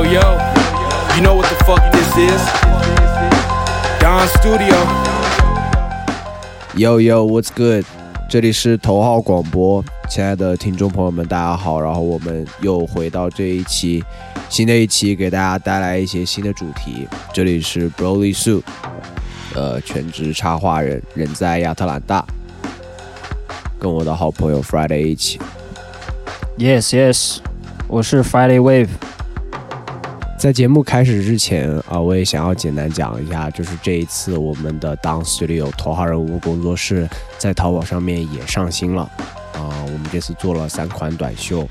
[0.00, 0.20] Yo, yo,
[1.14, 2.40] you know what the fuck this is?
[4.00, 4.76] Don Studio.
[6.74, 7.84] Yo yo, what's good？
[8.28, 11.80] 这里是头号广播，亲爱的听众朋友们，大家好。
[11.80, 14.02] 然后我们又回到这一期
[14.48, 17.06] 新的一期，给大家带来一些新的主题。
[17.32, 18.62] 这里是 Broly Sue，
[19.54, 22.24] 呃，全职插画人，人在亚特兰大，
[23.78, 25.38] 跟我的好朋友 Friday 一起。
[26.58, 27.38] Yes, yes，
[27.86, 28.88] 我是 Friday Wave。
[30.41, 39.03] 在节目开始之前啊、我也想要简单讲一下，就是这一次我们的 Down Studio 头号人物工作室在淘宝上面也上新了
[39.53, 41.69] 啊、我们这次做了三款短袖，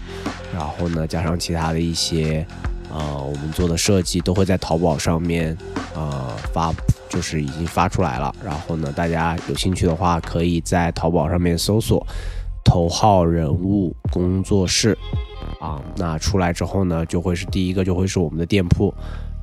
[0.55, 2.47] 然后呢加上其他的一些
[2.93, 5.59] 呃我们做的设计都会在淘宝上面
[5.97, 6.73] 呃发，
[7.09, 8.33] 就是已经发出来了。
[8.45, 12.07] 然后呢，大家有兴趣的话，可以在淘宝上面搜索
[12.63, 14.97] “头号人物工作室”。
[15.61, 18.93] 啊，那出来之后呢，就会是第一个就会是我们的店铺，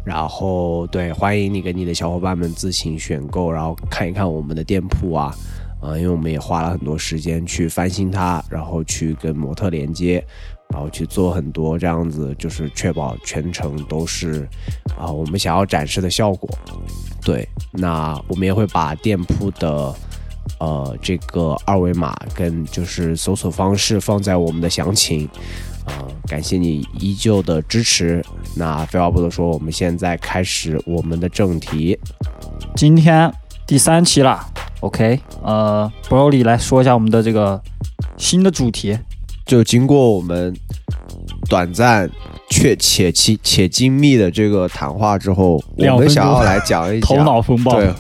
[0.04, 5.32] 然后对，欢迎你跟你的小伙伴们自行选购，然后看一看我们的店铺啊，
[5.80, 10.26] 啊、因为我们也花了很多时间去翻新它，然后去跟模特连接，
[10.74, 14.50] 然后去做很多这样子，就是确保全程都是
[14.98, 16.50] 啊、我们想要展示的效果。
[17.24, 19.94] 对，那我们也会把店铺的。
[20.60, 25.30] 呃，这个二维码跟就是搜索方式放在我们的详情，
[25.88, 28.24] 啊、感谢你依旧的支持。
[28.56, 31.98] 那废话不多说，我们现在开始我们的正题。
[32.76, 33.32] 今天
[33.66, 34.40] 第三期了
[34.82, 37.62] ，OK，呃，Broly 来说一下我们的这个
[38.18, 38.98] 新的主题。
[39.46, 40.54] 就经过我们
[41.50, 42.10] 短暂
[42.50, 47.94] 却且精且精密的这个谈话之后，我们想要来讲一讲头脑风暴，对，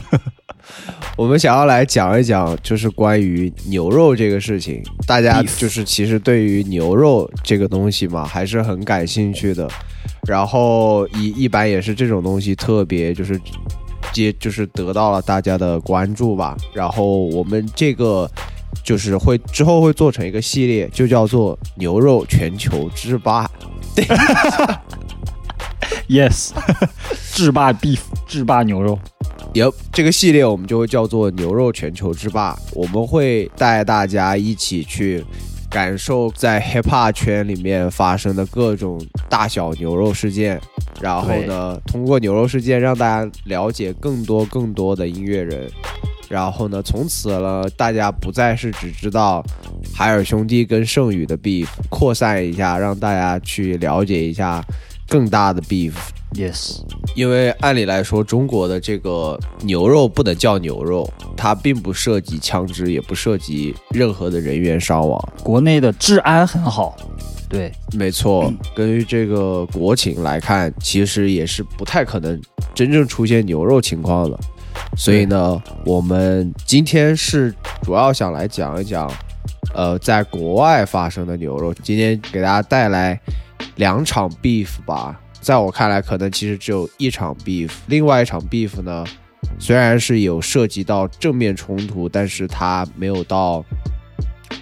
[1.17, 4.83] 我们想要来讲一讲，就是关于牛肉这个事情。
[5.07, 9.67] 大家就是其实对于牛肉这个东西嘛，还是很感兴趣的。
[10.27, 13.39] 然后一一般也是这种东西特别就是
[14.13, 16.55] 接就是得到了大家的关注吧。
[16.71, 18.29] 然后我们这个
[18.83, 23.49] 就是会之后会做成一个系列，就叫做牛肉全球之霸。
[26.07, 26.51] ，Yes，
[27.33, 28.99] 制霸 beef，制霸牛肉。
[29.53, 35.23] 也这个系列我们就会叫做牛肉全球之霸，我们会带大家一起去
[35.69, 40.59] 感受在 hip hop 圈里面发生的各种大小牛肉事件，
[41.01, 45.69] 然后呢，通过牛肉事件让大家了解更多更多的音乐人，
[46.29, 49.43] 然后呢，从此了，大家不再是只知道
[49.93, 54.63] 海尔兄弟跟圣宇的 beef，扩散一下，让大家去了解一下
[55.07, 55.93] 更大的 beef。
[56.33, 56.81] Yes，
[57.15, 65.17] 因为按理来说，中国的这个牛肉不能叫牛肉，它并不涉及枪支，也不涉及任何的人员伤亡。
[65.41, 66.97] 国内的治安很好。
[67.49, 72.39] 对，没错， 根据这个国情来看，其实也是不太可能
[72.75, 74.37] 真正出现牛肉情况的。
[74.97, 79.09] 所以呢，我们今天是主要想来讲一讲，
[79.73, 81.73] 呃，在国外发生的牛肉。
[81.75, 83.17] 今天给大家带来
[83.75, 89.05] 两场 beef 吧，在我看来，可能其实只有一场 beef，另外一场 beef 呢，
[89.59, 93.63] 虽然是有涉及到正面冲突，但是它没有到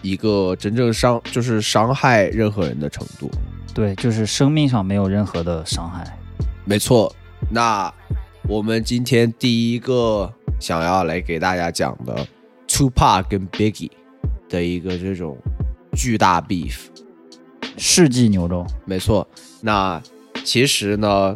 [0.01, 3.29] 一个真正伤，就是伤害任何人的程度。
[3.73, 6.17] 对，就是生命上没有任何的伤害。
[6.63, 7.13] 没错，
[7.49, 7.93] 那
[8.47, 12.25] 我们今天第一个想要来给大家讲的
[12.67, 13.91] ，Tupac 跟 Biggie
[14.47, 15.37] 的一个这种
[15.93, 16.75] 巨大 beef。
[17.77, 18.65] 世纪牛肉。
[18.85, 19.27] 没错，
[19.61, 20.01] 那
[20.43, 21.35] 其实呢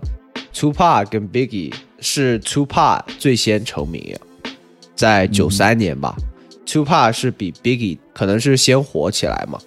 [0.54, 4.18] ，Tupac 跟 Biggie 是 Tupac 最先成名呀，
[4.96, 6.16] 在九三年吧、
[6.66, 9.60] t u p a c 是比 Biggie 可能是先火起来嘛，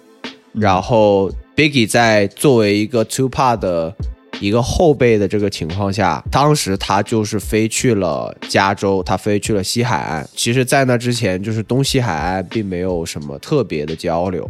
[0.53, 3.93] 然后 Biggie 在作为一个 Tupac 的
[4.39, 10.27] 一个后辈的这个情况下，当时他就是飞去了加州，他飞去了西海岸。
[10.35, 14.49] 其实，在那之前，就是东西海岸并没有什么特别的交流。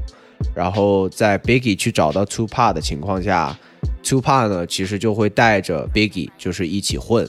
[0.55, 3.57] 然后在 Biggie 去找到 Tupac 的情况下
[4.03, 7.27] ，Tupac 呢其实就会带着 Biggie 就是一起混，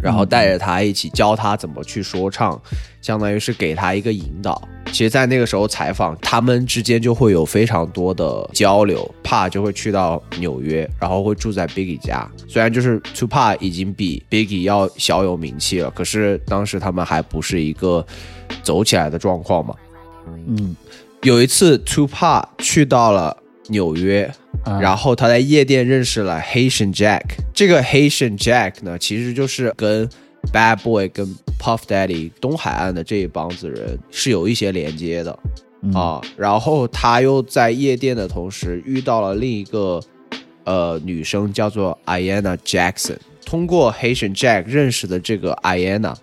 [0.00, 2.60] 然后带着他一起教他怎么去说唱，
[3.00, 4.60] 相当于是给他一个引导。
[4.90, 9.14] 其实，在那个时候采访，他们之间就会有非常多的交流。
[9.22, 12.26] 帕就会去到纽约，然后会住在 Biggie 家。
[12.48, 18.04] 虽然就是 Tupac 已经比 Biggie 要小有名气了，可是当时他们还不是一个
[18.62, 19.74] 走起来的状况嘛。
[20.26, 20.74] 嗯，
[21.22, 23.36] 有一次，Tupac 去到了
[23.68, 24.32] 纽约，
[24.64, 27.22] 啊然后他在夜店认识了 Haitian Jack。
[27.52, 30.08] 这个 Haitian Jack 呢，其实就是跟
[30.52, 31.26] Bad Boy 跟
[31.58, 35.38] Puff Daddy 东海岸的这一帮子人是有一些连接的。
[35.82, 40.00] 嗯啊，然后他又在夜店的同时遇到了另一个
[40.64, 46.14] 呃女生叫做 Iana Jackson，通过 Haitian Jack 认识的这个 Iana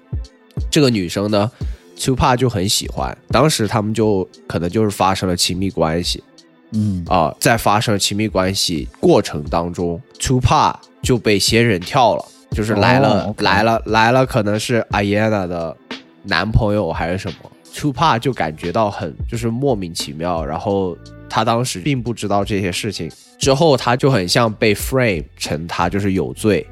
[0.71, 1.51] 这个女生呢
[1.97, 6.23] ，Tupac 就很喜欢，当时他们就可能就是发生了亲密关系。
[6.71, 7.03] 嗯。
[7.07, 15.75] 啊、在发生了亲密关系过程当中，Tupac 就被仙人跳了，就是来了、来了来了，可能是 Iana 的
[16.23, 17.37] 男朋友还是什么
[17.73, 20.97] ，Tupac 就感觉到很就是莫名其妙，然后
[21.29, 26.65] 他当时并不知道这些事情，之后他就很像被 frame 成他就是有罪。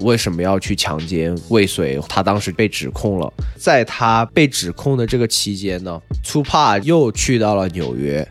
[0.00, 1.98] 为什么要去强奸未遂？
[2.08, 8.26] 他当时被指控了，在他被指控的这个期间呢，Tupac 又去到了纽约。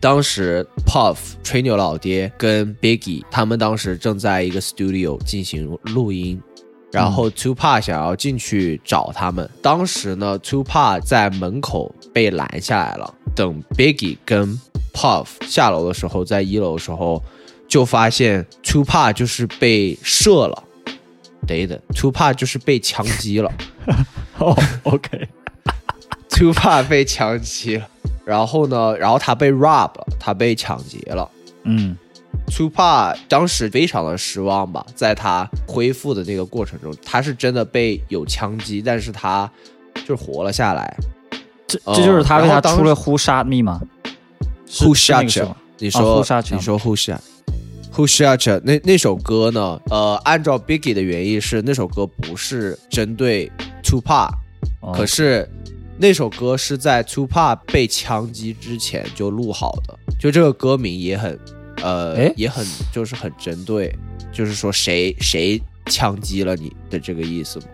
[0.00, 6.40] 当时 Puff 吹牛老爹跟 Biggie 他们当时正在一个 studio 进行录音，
[6.90, 9.48] 然后 Tupac 想要进去找他们。
[9.60, 13.14] 当时呢，Tupac 在门口被拦下来了。
[13.36, 14.58] 等 Biggie 跟
[14.94, 17.22] Puff 下楼的时候，在一楼的时候，
[17.68, 20.64] 就发现 Tupac 就是被射了。
[21.58, 23.50] 等等，Tupac 就是被枪击了。
[24.38, 27.88] 哦，OK，Tupac 被枪击了，
[28.24, 31.28] 然后呢，然后他被 rob 了，他被抢劫了。
[31.64, 31.96] 嗯
[32.46, 39.50] Tupac 当时非常的失望吧，在他恢复的这个过程中，他是真的被有枪击，但是他
[40.06, 40.84] 就活了下来。
[40.96, 41.04] 哦
[41.66, 43.80] 这这就是他为他然后当出了 Who Shot Me 吗
[44.68, 45.56] Who 是是那 shot 个是 you？
[45.78, 46.24] 你说？
[46.50, 47.18] 你说 Who shot
[47.92, 48.60] Who shot you？
[48.64, 49.80] 那那首歌呢？
[49.90, 53.50] 呃，按照 Biggie 的原意是那首歌不是针对
[53.82, 54.30] Tupac，、
[54.80, 55.48] 哦可是
[55.98, 61.38] 那首歌是在 Tupac 被枪击之前就录好的，就这个歌名也很
[61.82, 63.94] 呃也很就是很针对，
[64.32, 67.66] 就是说谁谁枪击了你的这个意思吗。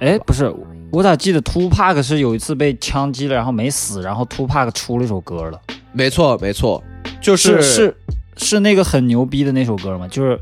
[0.00, 0.52] 哎，不是，
[0.90, 5.58] 我咋记得 Tupac 是有一次被枪击了，然后没死，然后 Tupac 出了一首歌了，
[5.92, 6.82] 没错没错，
[7.20, 7.96] 就是是
[8.36, 10.08] 是那个很牛逼的那首歌吗？
[10.08, 10.38] 就是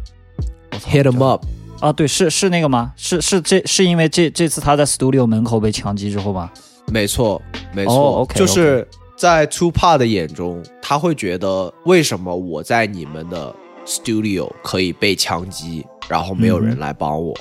[0.86, 1.44] Hit 'em up。
[1.80, 2.92] 啊，对，是是那个吗？
[2.96, 6.50] 是是这是因为这这次他在 studio 门口被枪击之后吗？
[6.86, 7.42] 没错，
[7.72, 8.86] 没错、就是
[9.16, 13.52] 在 Tupac 的眼中，他会觉得为什么我在你们的
[13.84, 17.36] studio 可以被枪击，然后没有人来帮我，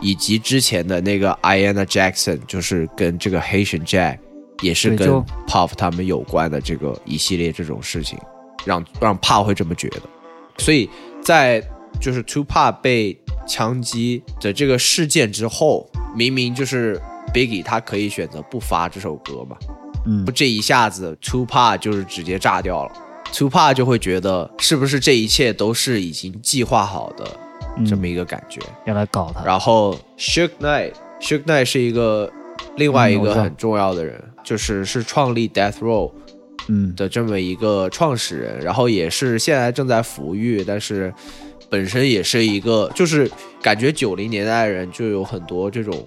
[0.00, 4.18] 以及之前的那个 Iana Jackson，就是跟这个 Haitian Jack
[4.60, 5.08] 也是跟
[5.46, 8.18] Puff 他们有关的这个一系列这种事情，
[8.64, 10.02] 让让 Puff 会这么觉得，
[10.58, 10.88] 所以
[11.22, 11.62] 在
[12.00, 17.00] 就是 Tupac 被枪击的这个事件之后，明明就是
[17.32, 19.56] Biggie 他可以选择不发这首歌嘛，
[20.06, 22.92] 嗯不，这一下子 Tupac 就是直接炸掉了
[23.32, 27.26] ，Tupac 就会觉得是不是这一切都是已经计划好的
[27.86, 28.60] 这么一个感觉。
[28.86, 29.44] 要来搞他。
[29.44, 32.30] 然后 Shook Knight，Shook Knight 是一个
[32.76, 36.12] 另外一个很重要的人，就是是创立 Death Row
[36.68, 41.12] 嗯，的这么一个创始人，然后也是现在正在服役，但是
[41.68, 43.30] 本身也是一个，就是
[43.60, 46.06] 感觉九零年代的人就有很多这种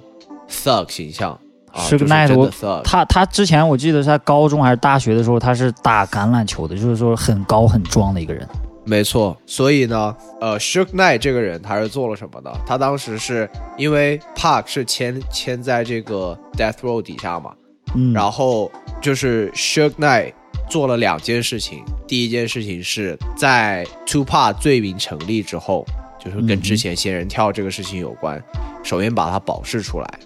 [0.49, 1.31] thug 形象
[1.71, 2.81] 啊，是个就是 night，真的我 thug。
[2.83, 8.47] 他他之前我记得是在高中还是大学的时候，他是打橄榄球的，就是说很高很壮的一个人。
[8.87, 12.55] 没错，所以呢，呃，Shook Knight 这个人他是做了什么的？
[12.67, 17.51] 他当时是因为 Park 是签签在这个 Death Row 底下嘛，
[17.95, 18.71] 嗯，然后
[19.01, 20.33] 就是 Shook Knight
[20.69, 21.83] 做了两件事情。
[22.07, 25.85] 第一件事情是在 Two Part 罪名成立之后，
[26.19, 28.41] 就是跟之前仙人跳这个事情有关，
[28.83, 30.19] 首先把它保释出来。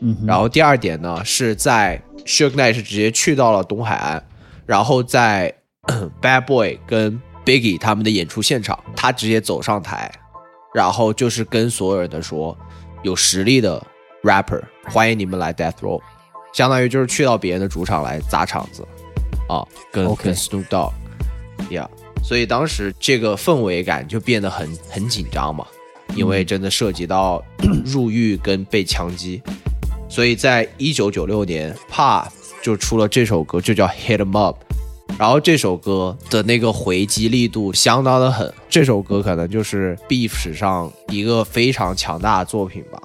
[0.00, 4.22] 嗯，然后第二点呢，是在 Shook Knight 是直接去到了东海岸，
[4.66, 5.54] 然后在
[6.20, 10.10] Bad Boy 跟 Biggie 他们的演出现场，他直接走上台，
[10.74, 12.56] 然后就是跟所有人的说，
[13.02, 13.82] 有实力的
[14.22, 16.00] rapper 欢迎你们来 Death Row，
[16.52, 18.86] 相当于就是去到别人的主场来砸场子，
[19.48, 21.88] 啊，跟 OK 跟 Snoop Dogg，yeah，
[22.22, 25.66] 所以当时这个氛围感就变得很很紧张嘛，
[26.14, 27.42] 因为真的涉及到
[27.84, 29.42] 入狱跟被枪击，
[30.08, 32.26] 所以在一九九六年，Puff
[32.62, 34.56] 就出了这首歌，就叫 Hit 'Em Up。
[35.18, 43.00] 然后这首歌的那个回击力度相当的狠，这首歌可能就是 Beef 史上一个非常强大的作品吧。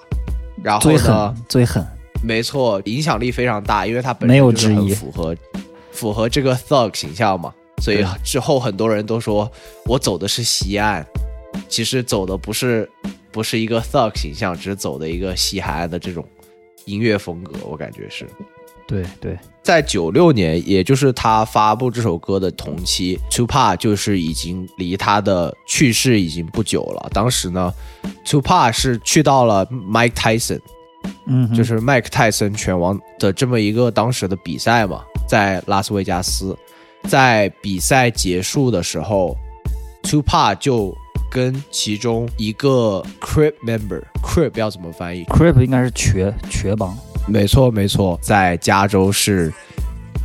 [0.61, 1.87] 然后最呢狠，最狠。
[2.21, 5.33] 没错，影响力非常大，因为它本没有身就是很一符合
[6.01, 9.49] 符合这个 thug 形象嘛，所以之后很多人都说
[9.85, 11.05] 我走的是西岸，
[11.69, 12.89] 其实走的不是
[13.31, 16.25] 不是一个 thug 形象，只是走的一个西海岸的这种
[16.85, 18.27] 音乐风格，我感觉是。
[18.87, 27.07] 对对，在九六年，也就是他发布这首歌的同期，Tupac 就是已经离他的去世已经不久了。
[27.13, 27.71] 当时呢
[28.25, 30.59] ，Tupac 是去到了 Mike Tyson，
[31.27, 36.53] 嗯哼，就是麦克泰森拳王的这么一个当时的比赛嘛，在拉斯维加斯，
[37.07, 39.33] 在比赛结束的时候
[40.03, 40.93] ，Tupac 就
[41.31, 46.93] 跟其中一个 Crip member，Crip 要怎么翻译？Crip 应该是瘸瘸帮，
[47.29, 49.53] 没错，没错，在加州是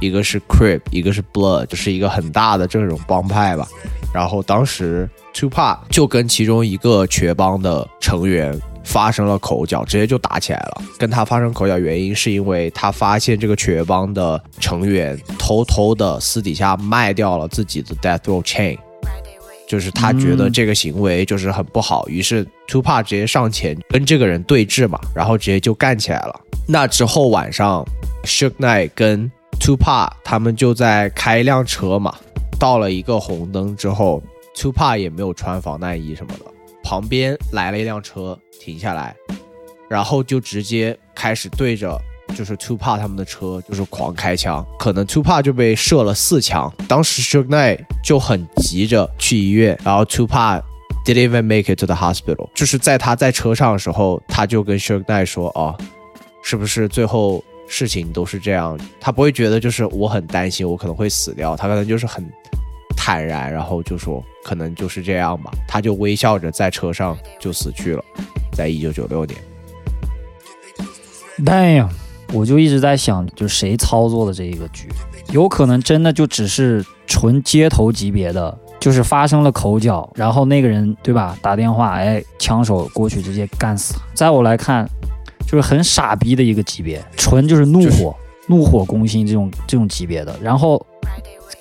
[0.00, 3.68] 一个是 Crip，一个是 Blood，就是一个很大的这种帮派吧。
[4.12, 10.82] 然后当时 Tupac 就跟其中一个瘸帮的成员发生了口角，直接就打起来了。
[10.96, 18.78] 跟他发生口角原因是因为他发现这个瘸帮的成员偷偷的私底下卖掉了自己的 Death Row Chain。
[19.68, 26.40] 就是他觉得这个行为就是很不好，于是 Tupac 直接上前跟这个人对峙嘛，然后直接就干起来了。
[26.68, 27.84] 那之后晚上
[28.22, 29.28] s h u k Knight 跟
[29.58, 32.14] Tupac 他们就在开一辆车嘛，
[32.60, 34.22] 到了一个红灯之后
[34.56, 36.44] ，Tupac 也没有穿防弹衣什么的，
[36.86, 39.12] 旁边来了一辆车停下来，
[39.90, 42.00] 然后就直接开始对着。
[42.34, 46.70] 就是 Tupac 他们的车就是狂开枪，可能 Tupac 就被射了四枪。
[46.86, 50.60] 当时 s h u k Knight 就很急着去医院，然后 Tupac
[51.04, 52.48] didn't even make it to the hospital。
[52.54, 55.74] 就是在他在车上的时候，他就跟 s h u k Knight 说：“哦，
[56.42, 62.28] 是不是最后事情都是这样？”他不会觉得就是我很担心我可能会死掉，他可能就是很
[62.96, 65.52] 坦然，然后就说可能就是这样吧。
[65.68, 68.02] 他就微笑着在车上就死去了，
[68.52, 69.38] 在一九九六年。
[71.44, 71.90] Damn，
[72.32, 74.88] 我就一直在想，就谁操作的这一个局，
[75.32, 83.94] 有可能真的就只是纯街头级别的，就是发生了口角，然后那个人对吧，打电话，哎，枪手过去直接干死。
[84.14, 84.88] 在我来看，
[85.46, 88.16] 就是很傻逼的一个级别，纯就是怒火，
[88.48, 90.34] 怒火攻心这种这种级别的。
[90.40, 90.84] 然后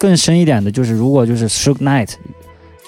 [0.06, 2.12] 更深一点的就是，如果就是 Shook Knight。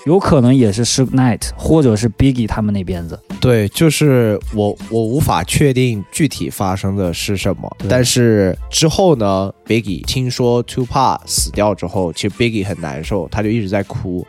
[0.05, 14.25] 有可能也是 Shook Knight 或者是 Biggie 他们那边子，对，就是我我无法确定具体发生的是什么，但是之后呢，Biggie 听说 Tupac 死掉之后，其实 Biggie 很难受，他就一直在哭，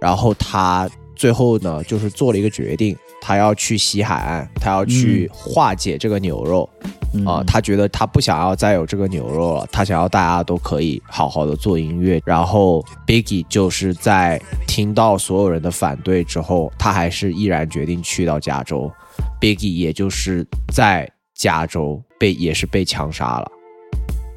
[0.00, 6.68] 然后他最后呢，就是做了一个决定，他要去西海岸，他要去化解这个牛肉。
[6.82, 6.90] 嗯
[7.26, 12.20] 啊、他觉得他不想要再有这个牛肉了，他想要大家都可以好好的做音乐。
[12.24, 18.90] 然后 Biggie 就是在听到所有人的反对之后，他还是毅然决定去到加州。
[19.40, 23.50] Biggie 也就是在加州被也是被枪杀了，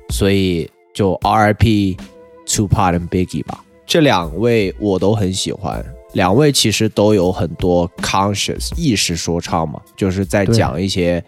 [0.09, 1.97] 所以就 R.I.P.
[2.45, 3.63] Tupac 跟 Biggie 吧。
[3.85, 11.21] 这两位我都很喜欢，两位其实都有很多 conscious 意识说唱嘛，就是在讲一些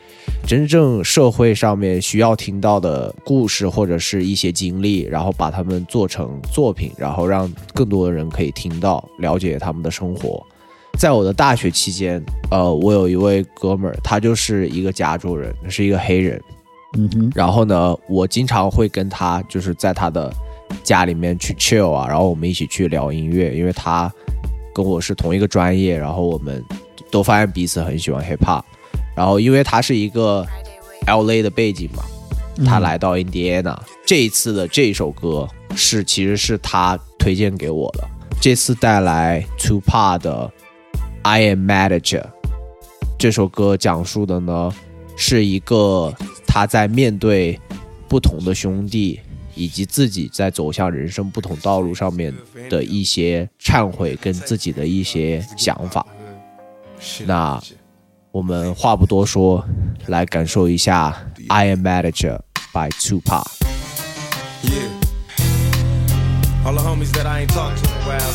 [0.45, 10.41] 真正社会上面需要听到的故事或者是一些经历，然后把它们做成作品，然后让更多的人可以听到，了解他们的生活。
[10.97, 16.41] 在我的大学期间，呃，我有一位哥们儿，他就是一个加州人，是一个黑人，
[16.97, 20.33] 嗯哼，然后呢，我经常会跟他就是在他的
[20.81, 24.11] 家里面去 chill 啊，然后我们一起去聊音乐，因为他
[24.77, 26.63] 跟我是同一个专业，然后我们
[27.09, 28.61] 都发现彼此很喜欢 hip hop，
[29.15, 30.45] 然后因为他是一个
[31.07, 32.03] L A 的背景嘛，
[32.63, 38.07] 他来到 Indiana，、这一次的这首歌是其实是他推荐给我的，
[38.39, 40.51] 这次带来 Tupac 的
[41.23, 42.25] I Am Manager
[43.17, 44.71] 这首歌讲述的呢
[45.15, 46.13] 是一个
[46.45, 47.59] 他在面对
[48.07, 49.19] 不同的兄弟
[49.57, 52.33] 以及自己在走向人生不同道路上面
[52.69, 56.05] 的一些忏悔跟自己的一些想法。
[57.25, 57.59] 那
[58.31, 59.65] 我们话不多说，
[60.05, 61.09] 来感受一下
[61.49, 62.37] 《I Am Manager》
[62.71, 63.45] by Tupac。
[64.63, 64.89] Yeah.
[66.63, 68.33] All the homies that I ain't talked to in a while.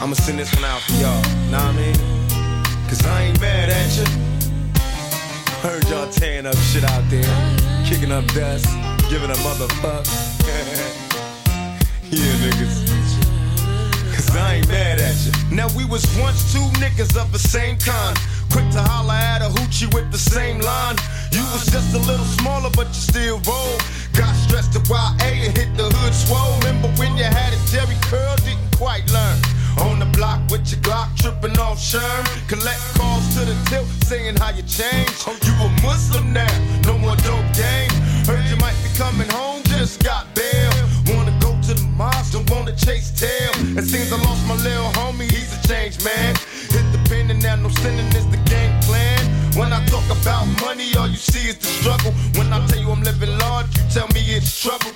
[0.00, 1.22] I'ma send this one out for y'all.
[1.50, 1.96] Know what I mean?
[2.88, 4.06] Cause I ain't mad at you.
[5.62, 7.73] Heard y'all tearing up shit out there.
[7.94, 8.66] Kicking up dust.
[9.08, 10.02] Giving a motherfuck.
[12.10, 12.90] yeah, niggas.
[14.12, 15.30] Cause I ain't mad at you.
[15.54, 18.18] Now we was once two niggas of the same kind.
[18.50, 20.96] Quick to holler at a hoochie with the same line.
[21.30, 23.78] You was just a little smaller, but you still roll.
[24.12, 26.58] Got stressed to YA and hit the hood swole.
[26.66, 29.38] Remember when you had a Jerry curl, didn't quite learn.
[29.78, 32.24] On the block with your Glock, tripping off Sherm.
[32.48, 35.24] Collect calls to the tilt, saying how you changed.
[35.26, 36.54] Oh, you a Muslim now,
[36.86, 37.90] no more dope game.
[38.26, 40.72] Heard you might be coming home, just got bail.
[41.10, 43.50] Wanna go to the mosque, don't wanna chase tail.
[43.76, 46.34] It seems I lost my little homie, he's a changed man.
[46.70, 49.20] Hit the pen and now no sinning is the game plan.
[49.56, 52.12] When I talk about money, all you see is the struggle.
[52.38, 54.92] When I tell you I'm living large, you tell me it's trouble.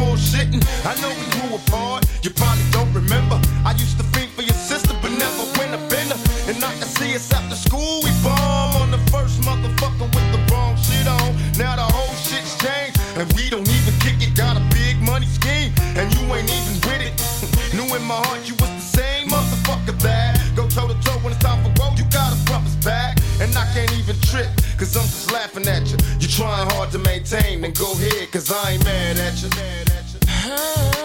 [0.00, 0.64] Bullshitting.
[0.88, 3.36] I know we grew apart, you probably don't remember.
[3.64, 6.20] I used to think for your sister, but never went up in her.
[6.48, 10.40] And I can see us after school, we bomb on the first motherfucker with the
[10.50, 11.28] wrong shit on.
[11.60, 14.32] Now the whole shit's changed, and we don't even kick it.
[14.34, 17.14] Got a big money scheme, and you ain't even with it.
[17.76, 21.32] Knew in my heart, you was the same motherfucker that go toe to toe when
[21.32, 21.92] it's time for war.
[21.96, 25.84] You got a brother's back, and I can't even trip, cause I'm just laughing at
[25.92, 25.98] you.
[26.20, 29.89] You trying hard to maintain, then go ahead, cause I ain't mad at you.
[30.50, 30.99] Mad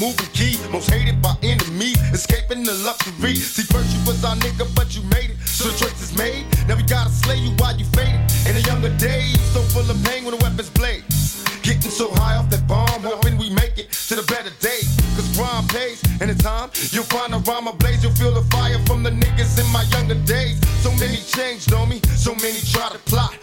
[0.00, 0.56] moving key.
[0.70, 1.98] Most hated by enemies.
[2.12, 3.34] Escaping the luxury.
[3.34, 5.38] See, first you was our nigga, but you made it.
[5.46, 6.46] So the choice is made.
[6.66, 8.20] Now we gotta slay you while you faded.
[8.46, 11.44] In the younger days, so full of pain when the weapons blaze.
[11.62, 14.88] Getting so high off that bomb, hoping we make it to the better days.
[15.16, 18.02] Cause crime pays, and in time, you'll find a rhyme ablaze.
[18.02, 20.56] You'll feel the fire from the niggas in my younger days.
[20.82, 23.37] So many changed on me, so many try to plot.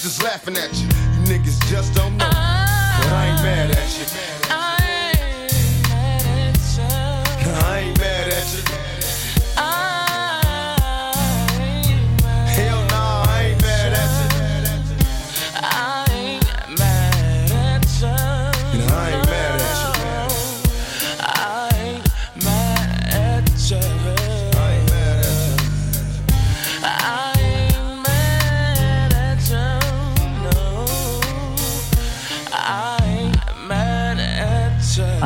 [0.00, 0.86] Just laughing at you.
[0.86, 2.28] You niggas just don't know.
[2.28, 4.41] But I ain't mad at you.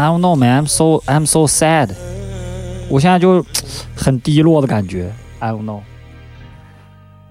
[0.07, 0.63] I don't know, man.
[0.63, 1.91] I'm so I'm so sad.
[2.89, 3.45] 我现在就
[3.97, 5.13] 很低落的感觉。
[5.41, 5.81] I don't know。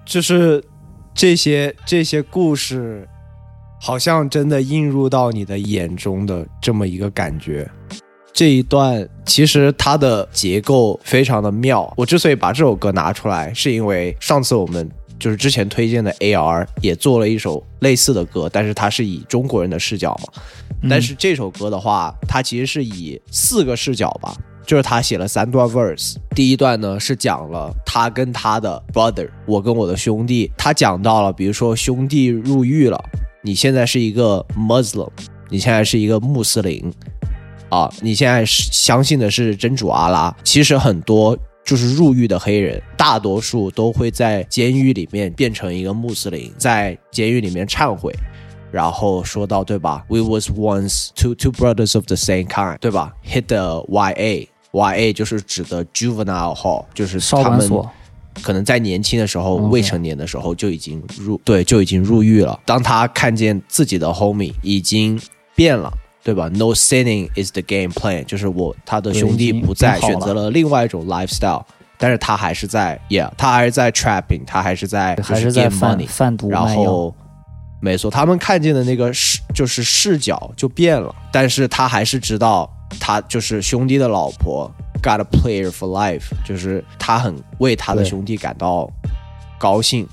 [0.04, 0.62] 就是
[1.14, 3.08] 这些这些故事，
[3.80, 7.66] 好像真的映入到你的眼中的这么一个感觉。
[8.34, 11.90] 这一段其实它的结构非常的妙。
[11.96, 14.86] 我之所以把这首歌拿出来，是因为上次我们
[15.18, 20.42] 就是之前推荐的 AR 也做了一首类似的歌，但是它是以中国人的视角嘛。
[20.88, 26.16] 但是这首歌的话，它其实是以四个视角吧，就是他写了三段 verse。
[26.34, 33.02] 第一段呢是讲了他跟他的 brother，我跟我的兄弟，他讲到了，比如说兄弟入狱了，
[33.42, 35.10] 你现在是一个 Muslim，
[35.48, 36.92] 你现在是一个穆斯林，
[37.70, 40.36] 啊，你现在是相信的是真主阿拉。
[40.44, 48.14] 其实很多就是入狱的黑人，大多数都会在监狱里面变成一个穆斯林，在监狱里面忏悔。
[48.70, 54.46] 然后说到对吧？We was once two two brothers of the same kind，对吧？Hit the YA。
[54.72, 57.68] YA 就是指的 juvenile hall，就是他们。
[58.42, 62.60] 可能在年轻的时候、未成年的时候就已经入对就已经入狱了。
[62.66, 65.18] 当他看见自己的 homie 已经
[65.54, 65.90] 变了，
[66.26, 71.62] 对吧？No sinning is the game plan，就是我他的兄弟不再已经好了选择了另外一种 lifestyle，
[71.96, 76.66] 但是他还是在 yeah，他还是在 trapping，他还是在还是在 money，贩毒然。
[76.66, 77.14] 后。
[77.78, 84.68] 没错，他们看见的那个视就是视角就变了，但是他还是知道他就是兄弟的老婆
[85.02, 88.90] got a player for life，就是他很为他的兄弟感到
[89.58, 90.08] 高兴，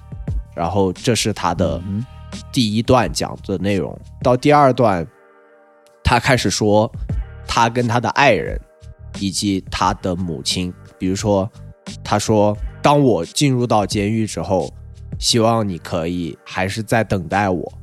[0.53, 2.05] 然后这是他的嗯
[2.51, 3.97] 第一段讲的内容。
[4.21, 5.07] 到第二段，
[6.03, 6.91] 他开始说
[7.47, 8.59] 他跟他的爱人
[9.19, 11.49] 以及他的母亲，比如说，
[12.03, 14.71] 他说：“当我进入到监狱之后，
[15.19, 17.73] 希望你可以还是在等待我，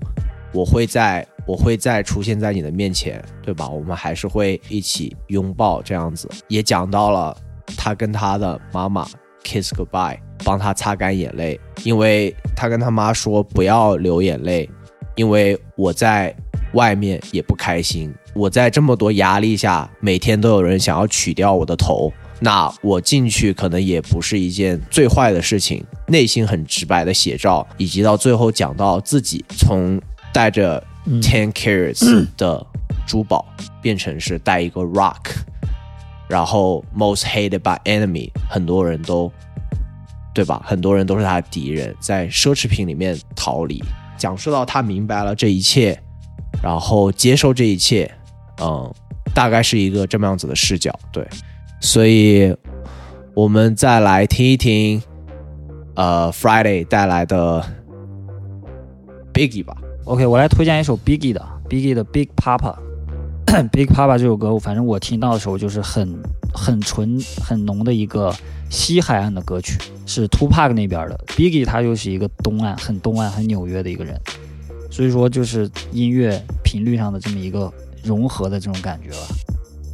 [0.53, 3.69] 我会在我会再出现在你的面前，对吧？
[3.69, 6.29] 我们还是会一起拥抱这样子。
[6.49, 7.37] 也讲到了
[7.77, 9.07] 他跟他的妈妈
[9.43, 14.69] kiss goodbye，帮他擦干眼泪，因为他跟他妈说不要流眼泪，
[15.15, 16.35] 因为我在
[16.73, 22.13] 外面也不开心，我在这么多压力下，每天都有人想要取掉我的头。
[22.43, 30.01] 那我进去可能也不是一件最坏的事情，内心很直白的写照，以及到最后讲到自己从
[30.33, 30.83] 带着
[31.21, 32.67] ten carats 的
[33.07, 33.45] 珠宝
[33.83, 35.35] 变成是带一个 rock，
[36.29, 39.31] 然后 most hated by enemy，很多人都
[40.33, 40.63] 对吧？
[40.65, 43.83] 很多人都是他的敌人，在奢侈品里面逃离，
[44.17, 46.01] 讲述到他明白了这一切，
[46.63, 48.11] 然后接受这一切，
[48.61, 48.93] 嗯，
[49.35, 51.27] 大概是一个这么样子的视角，对。
[51.81, 52.55] 所以，
[53.35, 55.03] 我们再来听一听，
[55.95, 57.65] 呃，Friday 带来的
[59.33, 59.75] Biggie 吧。
[60.05, 62.75] OK，我来推荐一首 Biggie 的 Biggie 的 Big Papa。
[63.73, 66.23] Big Papa 这首歌，反正我听到的时候就是很
[66.55, 68.33] 很纯很浓的一个
[68.69, 71.19] 西海岸的歌曲，是 Tupac 那边的。
[71.29, 74.21] Biggie 他又是一个东岸很东岸很纽约的一个人，
[74.90, 77.72] 所以说就是音乐频率上的这么一个
[78.03, 79.35] 融合的这种感觉吧。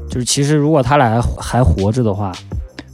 [0.08, 2.32] 就是其实如果他俩还还活着的话，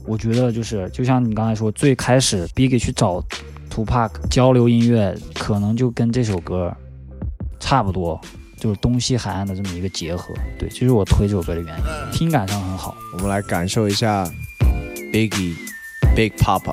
[0.04, 3.22] 我觉得就是就像你刚才说，最开始 Biggie 去找
[3.70, 6.74] Tupac 交流音乐，可能就跟这首歌
[7.60, 8.20] 差不多，
[8.58, 10.34] 就是东西海岸的这么一个结合。
[10.58, 12.96] 对，这是我推这首歌的原因，听感上很好。
[13.14, 14.28] 我们来感受一下
[15.12, 15.54] Biggie
[16.16, 16.72] Big Papa。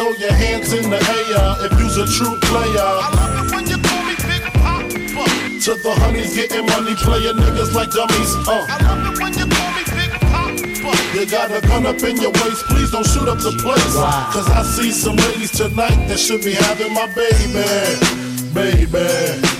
[0.00, 2.80] Throw your hands in the air if you's a true player.
[2.80, 4.88] I love it when you call me Big Papa.
[4.88, 8.32] To the honeys getting money, playing niggas like dummies.
[8.48, 8.64] Uh.
[8.66, 10.96] I love it when you call me Big Papa.
[11.12, 13.94] You got a gun up in your waist, please don't shoot up the place.
[14.32, 17.60] Cause I see some ladies tonight that should be having my baby.
[18.54, 19.59] Baby.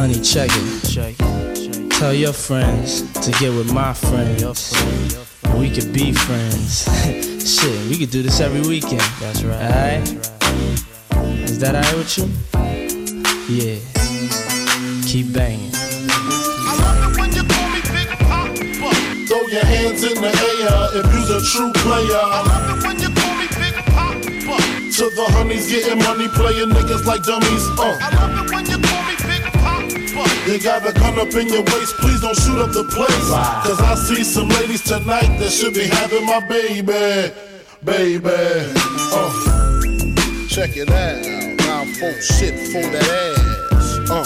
[0.00, 1.90] Honey, check it.
[1.90, 4.72] Tell your friends to get with my friends.
[5.58, 6.88] We could be friends.
[7.44, 9.02] Shit, we could do this every weekend.
[9.20, 9.60] That's right.
[9.60, 10.08] Alright?
[11.44, 12.24] Is that alright with you?
[13.52, 13.76] Yeah.
[15.04, 15.70] Keep banging.
[15.74, 18.94] I love it when you call me Big Papa.
[19.28, 22.16] Throw your hands in the air if you's a true player.
[22.16, 23.74] I love it when you call me Big
[24.96, 27.68] to the honeys, getting money, playing niggas like dummies.
[27.78, 28.79] Uh.
[30.49, 33.29] You got a gun up in your waist, please don't shoot up the place.
[33.65, 37.31] Cause I see some ladies tonight that should be having my baby,
[37.83, 38.29] baby.
[39.11, 39.31] Uh.
[40.49, 41.25] Check it out,
[41.65, 43.03] now full shit for that
[43.73, 44.09] ass.
[44.09, 44.23] Uh.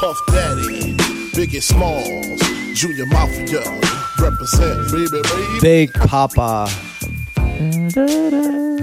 [0.00, 0.96] Puff Daddy,
[1.34, 2.40] Biggie Smalls,
[2.74, 3.60] Junior Mafia,
[4.18, 5.60] represent, baby, baby.
[5.60, 6.66] Big Papa，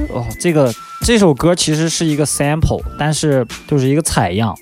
[0.09, 4.55] 哦，这个这首歌其实是一个 sample，但是就是一个采样，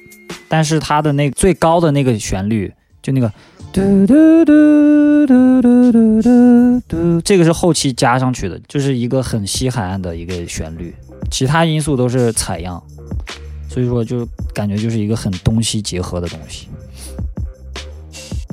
[0.48, 3.32] 但是它的那个最高的那个旋律，就那个
[3.72, 10.94] 嘟嘟嘟嘟嘟嘟嘟嘟，这个是后期加上去的，就是一个很西海岸的一个旋律，
[11.30, 12.82] 其他因素都是采样，
[13.68, 16.68] 所以说就感觉就是一个很东西结合的东西。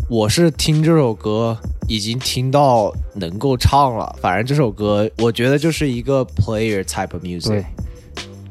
[0.10, 1.58] 我是听这首歌
[1.90, 4.16] 已经听到能够唱了。
[4.22, 7.66] 反正这首歌，我觉得就是一个 player type of music，对，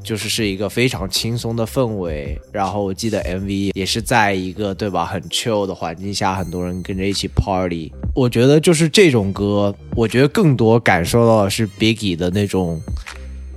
[0.06, 2.40] 就是是一个非常轻松的氛围。
[2.52, 7.92] 然后我记得 MV 也是在一个对吧很 chill 的环境下，很多人跟着一起 party。
[8.14, 12.80] 我觉得就是这种歌，我觉得更多感受到的是 Biggie 的那种。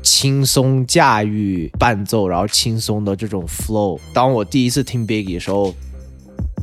[0.01, 3.99] 轻松驾驭伴奏，然后轻松的这种 flow。
[4.13, 5.75] 当我第一次听 Biggie 的时候，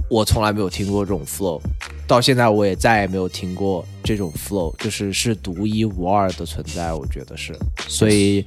[0.08, 1.60] 我从来没有听过这种 flow，
[2.08, 7.54] 到现在我也再也没有听过这种 flow，就是是独一无二的存在，我觉得是。
[7.86, 8.44] 所以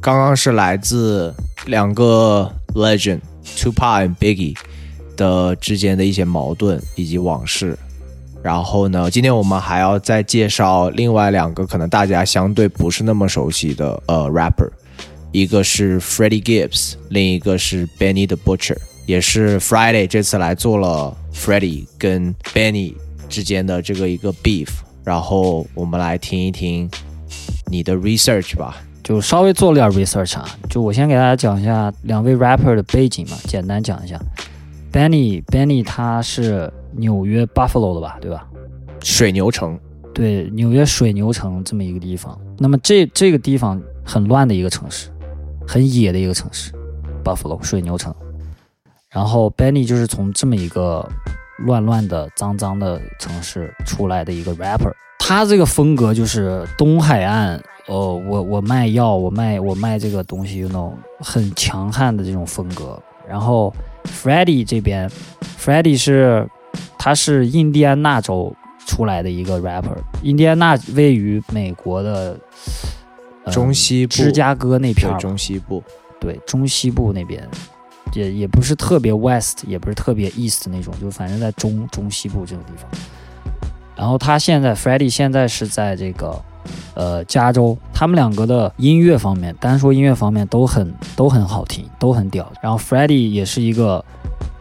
[0.00, 1.34] 刚刚是来自
[1.66, 4.56] 两个 legend Tupac 和 Biggie
[5.16, 7.76] 的之间的一些矛盾以及往事。
[8.42, 14.70] 然后呢，今天我们还要再介绍另外两个可能大家相对不是那么熟悉的呃 rapper，
[15.32, 22.94] 一个是 Freddie Gibbs，另一个是 Benny the Butcher，也是 Friday 这次来做了 Freddie 跟 Benny
[23.28, 24.68] 之间的这个一个 beef。
[25.02, 26.88] 然后我们来听一听
[27.66, 28.76] 你的 research 吧。
[29.02, 34.20] 就稍微做了点 research 啊，就我先给大家讲一下两位 rapper 的背景嘛，简单讲一下。
[34.92, 38.46] Benny Benny 他是纽约 Buffalo 的吧，对吧？
[39.02, 39.78] 水牛城，
[40.12, 42.38] 对，纽约水牛城这么一个地方。
[42.58, 45.08] 那么这这个地方很乱的一个城市，
[45.66, 46.72] 很野的一个城市
[47.22, 48.14] ，Buffalo 水牛城。
[49.10, 51.08] 然后 Benny 就是从这么一个
[51.58, 54.92] 乱乱的、脏脏的城市出来的一个 rapper。
[55.18, 63.02] 他这个风格就是东海岸，哦，我我卖药，我卖我卖这个东西，那种很强悍的这种风格。
[63.26, 63.74] 然后
[64.04, 65.10] Freddie 这边
[65.58, 66.48] ，Freddie 是
[66.98, 68.54] 他是印第安纳州
[68.86, 69.96] 出来的一个 rapper。
[70.22, 72.38] 印第安纳位于美国的、
[73.44, 75.82] 呃中西部芝加哥那片儿，中西部，
[76.20, 77.48] 对中西部那边，
[78.12, 82.90] 也也不是特别 west，也不是特别 east 那种，就反正在中中西部这个地方。
[83.98, 86.40] 然后他现在 Freddie 现在是在这个
[86.94, 92.50] 呃加州，他们两个的音乐方面，单说音乐方面都很都很好听，都很屌。
[92.62, 94.04] 然后 Freddie 也是一个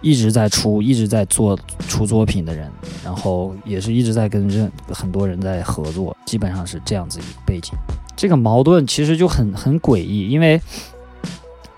[0.02, 1.56] 一直在出、一直在做
[1.88, 2.68] 出作品的人，
[3.04, 7.74] 然后也是一直在跟任很多人在合作，基本上是这样子一个背景。
[8.16, 10.60] 这个矛盾其实就很很诡异，因为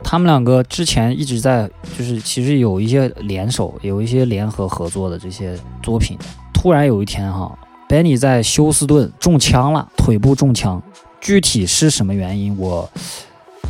[0.02, 6.18] 他们两个之前一直在就是其实有一些联手，有一些联合合作的这些作品。
[6.62, 10.84] 突然有一天哈，Benny 在休斯顿中枪了，腿部中枪，
[11.22, 12.90] 具体是什么原因我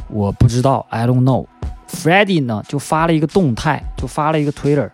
[0.07, 1.45] 我不知道，I don't know。
[1.87, 4.89] Freddie 呢就发了一个动态，就发了一个 Twitter，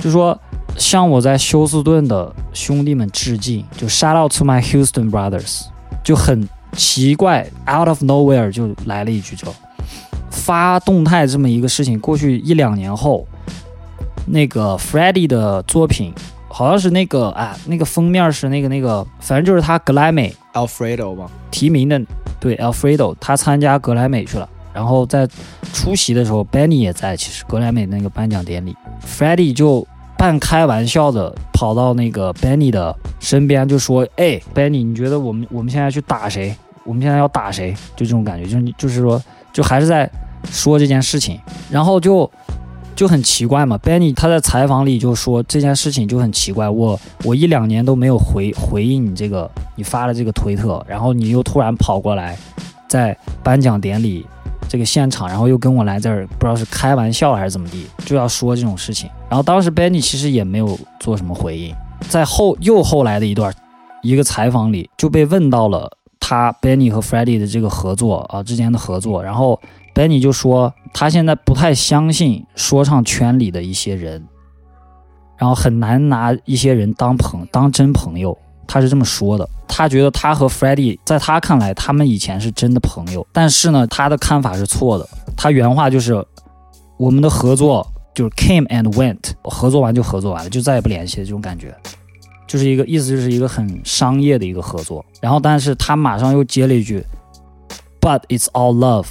[0.00, 0.36] 就说
[0.76, 5.66] 向我在休斯顿的兄弟们致敬，就 Shout out to my Houston brothers，
[6.02, 9.46] 就很奇怪，out of nowhere 就来了一句就
[10.28, 13.28] 发动态这么一个事情，过去一两年后，
[14.26, 16.12] 那个 Freddie 的作品
[16.60, 21.26] 好像是那个啊，那个封面是那个那个，反正就是他格莱美 Alfredo 吧？
[21.50, 21.98] 提名的，
[22.38, 24.46] 对 Alfredo，他参加格莱美去了。
[24.74, 25.26] 然后在
[25.72, 29.86] 出席的时候，Benny 也在，其实格莱美那个颁奖典礼，Freddie 就
[30.18, 36.54] 半开玩笑的跑到那个 Benny 的身边，就说：“哎，Benny，你觉得我们我们现在去打谁？
[36.84, 40.06] 我们现在要打谁？”就这种感觉，就是就是说，就还是在
[40.50, 42.30] 说这件事情，然后就
[42.94, 43.78] 就很奇怪嘛。
[43.78, 52.36] Benny 他在采访里就说这件事情就很奇怪，我我一两年都没有回回应你这个你发的这个推特，然后你又突然跑过来，
[52.88, 54.26] 在颁奖典礼
[54.68, 59.08] 这个现场，然后又跟我来这儿，不知道是开玩笑还是怎么地，就要说这种事情。
[59.28, 61.74] 然后当时 Benny 其实也没有做什么回应，
[62.08, 63.52] 在后又后来的一段
[64.02, 69.60] 一个采访里就被问到了他 Benny 和 Freddie 的这个合作啊之间的合作，然后
[69.94, 74.26] Benny 就说他现在不太相信说唱圈里的一些人，
[75.36, 85.08] 然后很难拿一些人当朋当真朋友，他是这么说的，他觉得他和 Freddie 在他看来，他们以前是真的朋友，但是呢，他的看法是错的。
[85.36, 86.24] 他原话就是
[86.98, 91.74] ：“我们的合作就是 came and went，合作完就合作完了，就再也不联系了。”这种感觉，
[92.46, 95.04] 就是一个意思，就是一个很商业的一个合作。
[95.20, 97.02] 然后，但是他马上又接了一句
[98.00, 99.06] ：“But it's all love。”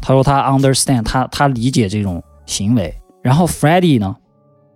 [0.00, 2.94] 他说他 understand，他他理解这种行为。
[3.22, 4.14] 然后 Freddy 呢？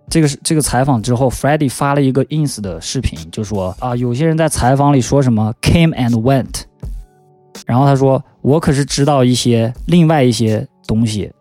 [0.09, 6.63] 这个是这个采访之后，Freddie 发了一个 ins 的视频，就说啊，有些人在采访里说什么 came and went，
[7.65, 11.31] 然后他说我可是知道一些另外一些东西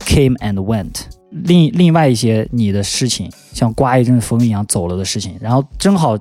[0.00, 6.18] came and went，另另外一些你的事情像刮一阵风一样走了的事情，然后正好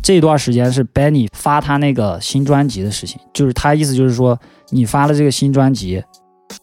[0.00, 6.00] 这段时间是 Benny 发他那个新专辑的事情，就是他意思就是说你发了这个新专辑。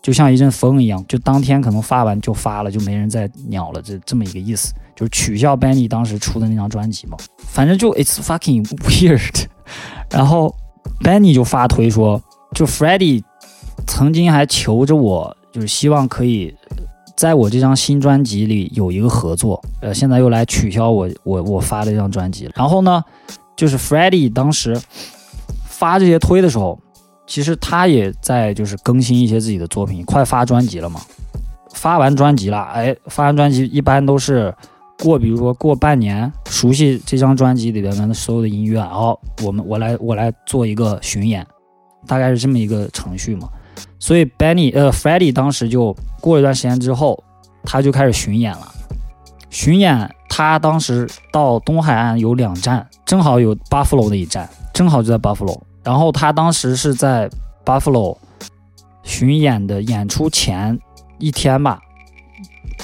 [0.02, 7.18] 就像一阵风一样，就当天可能发完就发了，就没人再鸟了，这这么一个意思，就是取消 Benny 当时出的那张专辑嘛。
[7.38, 9.46] 反正就 It's fucking weird。
[10.12, 10.54] 然后
[11.02, 12.22] Benny 就发推说，
[12.54, 13.24] 就 Freddie
[13.86, 16.56] 曾经还求着我，就是希望可以
[17.16, 22.50] 在我这张新专辑里有一个合作，呃，现在又来取消我我我发的这张专辑。
[22.56, 23.04] 然后呢，
[23.56, 24.80] 就是 Freddie 当时
[25.66, 26.80] 发这些推的时候。
[27.28, 31.00] 其实他也在就是更新一些自己的作品，快发专辑了嘛。
[31.74, 34.52] 发完专辑了，哎，发完专辑一般都是
[34.98, 41.46] 过，比如说过半年，熟悉这张专辑里边的所有的音乐，然后我们我来我来做一个巡演，
[42.08, 43.48] 大概是这么一个程序嘛。
[44.00, 47.24] 所以 Benny 呃 Freddie 当时就过一段时间之后，
[47.64, 48.74] 他就开始巡演了。
[49.52, 55.60] 巡演他当时到东海岸有两站，正好有 Buffalo 的一站，正好就在 Buffalo。
[55.88, 57.30] 然后他当时是在
[57.64, 58.18] Buffalo
[59.04, 60.78] 巡演的演出前
[61.18, 61.80] 一天吧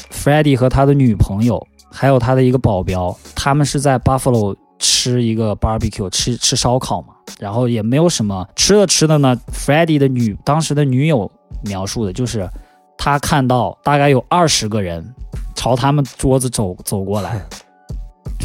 [0.10, 7.08] ，Freddie 和他的女朋友还有他的一个保镖，他们是在 Buffalo 吃一个 barbecue，吃吃烧烤嘛。
[7.40, 9.38] 然后也没有什么吃的吃的呢。
[9.52, 11.30] Freddie 的女当时的女友
[11.66, 12.50] 描述的就是，
[12.98, 15.14] 他看到大概有二十个人
[15.56, 17.42] 朝他们桌子走走过来，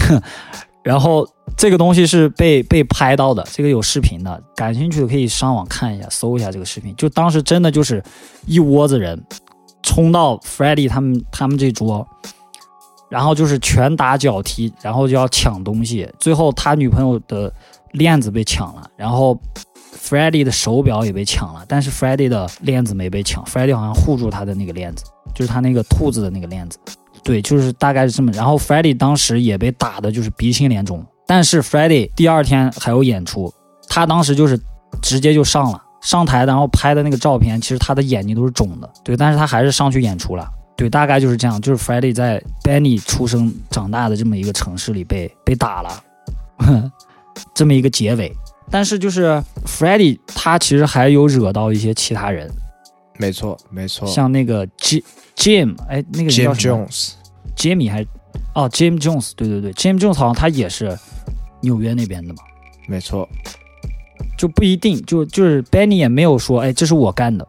[0.82, 1.24] 然后。
[1.58, 6.94] 这个东西是被被拍到的，这个有视频的，感兴趣的可以上网看一下，搜一下这个视频。
[6.94, 8.00] 就当时真的就是
[8.46, 9.20] 一窝子人
[9.82, 12.06] 冲到 Freddie 他们他们这桌，
[13.10, 16.08] 然后就是拳打脚踢，然后就要抢东西。
[16.20, 17.52] 最后他女朋友的
[17.90, 19.36] 链子被抢了，然后
[20.00, 26.78] Freddie 的手表也被抢了，但是 Freddie 的链子没被抢，Freddie 好像护住他的那个链子，就是他那个兔子的那个链子。
[27.24, 28.30] 对，就是大概是这么。
[28.30, 31.04] 然后 Freddie 当时也被打的就是鼻青脸肿。
[31.28, 33.52] 但是 Freddie 第二天还有演出，
[33.86, 34.58] 他当时就是
[35.02, 38.90] 直接就上了上台，然后拍的那个照片，其实他的眼睛都是肿的。
[39.04, 40.48] 对，但是他还是上去演出了。
[40.74, 46.02] 对，大概就是这样，就是 Freddie 在 Benny 出生长大的这么一个城市里被被打了，
[47.52, 48.32] 这么一个结尾。
[48.70, 52.50] 但是就是 Freddie 他其实还有惹到一些其他人，
[53.18, 55.04] 没错没错，像那个 J
[55.36, 56.86] Jim，哎，那个人叫什么
[57.54, 58.02] ？Jimmy 还
[58.54, 60.98] 哦，Jim Jones，对对对，Jim Jones 好像他也是。
[61.60, 62.42] 纽约那边的嘛，
[62.86, 63.28] 没错，
[64.36, 67.46] 就不一定，就就是 Benny 也没有说，哎，这是我干的，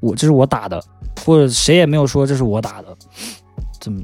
[0.00, 0.82] 我这是我打的，
[1.24, 2.96] 或者谁也没有说这是我打的，
[3.78, 4.02] 这么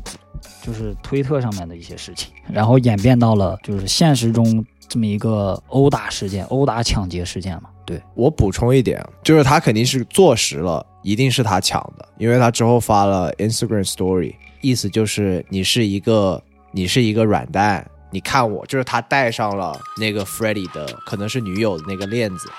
[0.63, 7.71] 就是推特上面的一些事情，然后演变到了就是现实中这么一个殴打事件、殴打抢劫事件嘛。
[7.87, 17.91] 对我补充一点，就是他肯定是坐实了，一定是他抢的，因为他之后发了 Instagram Story，意思就是你是一个你是一个软蛋。
[18.11, 22.51] 你看我，就是他戴上了那个 Freddie 的，可能是女友的那个链子，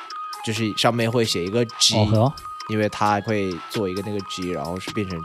[0.45, 1.95] 就是上面会写一个 G，
[2.69, 5.19] 因为他会做一个那个 G，然后是变成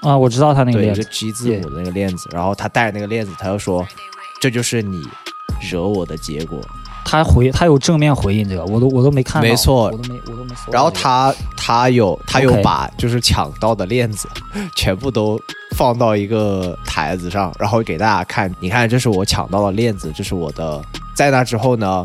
[0.00, 3.86] 啊，我知道他那个对一个 G 字母的那个链子，然后他戴着那个链子，他就说
[4.40, 5.06] 这就是你
[5.60, 6.60] 惹我的结果。
[7.08, 10.52] 他回他有正面回应这个，我都我都没看，没错，我都没我都没。
[10.72, 14.28] 然后他他有他有把就是抢到的链子
[14.74, 15.40] 全部都
[15.76, 20.82] 放到一个台子上，然后给大家看，你看这是我抢到的链子，这是我的。
[21.14, 22.04] 在那之后呢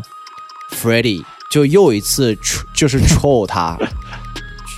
[0.70, 2.38] ，Freddie 就又一次
[2.72, 3.76] 就是 troll 他，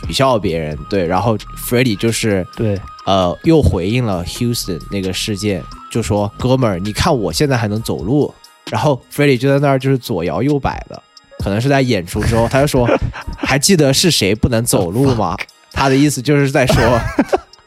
[0.06, 1.36] 取笑别人，对，然后
[1.68, 8.34] Freddie 就是对呃又回应了 Houston 那个事件，就说哥们儿，你看我现在还能走路。
[8.70, 11.02] 然后 Freddie 就在那儿，就是左摇右摆的，
[11.38, 12.88] 可能是在演出之后，他就说
[13.36, 15.36] ：“还记得是谁不能走路吗？”
[15.72, 17.00] 他的意思就是在说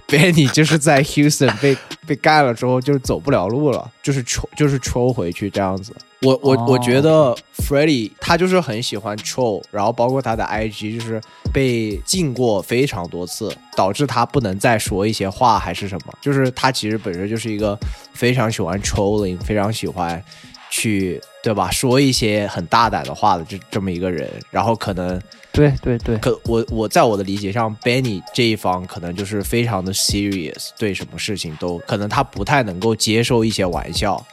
[0.07, 1.77] ，Benny 就是在 Houston 被
[2.07, 5.93] 被干了之后，就是走不了路了，就是抽就是抽回去这样子。
[6.21, 11.21] 我我我觉得 Freddie 他就是很喜欢 troll，然后包括他的 IG 就是
[11.53, 16.13] 被禁过非常多次，导致他不能再说一些话还是什么。
[16.19, 17.77] 就是他其实本身就是一个
[18.13, 20.23] 非常喜欢 trolling，非常喜欢。
[20.69, 21.69] 去对吧？
[21.71, 34.23] 说一些很大胆的话的这这么一个人，然后可能对对对，可我我在我的理解上，Benny 这一方可能就是非常的 serious，对什么事情都可能他不太能够接受一些玩笑，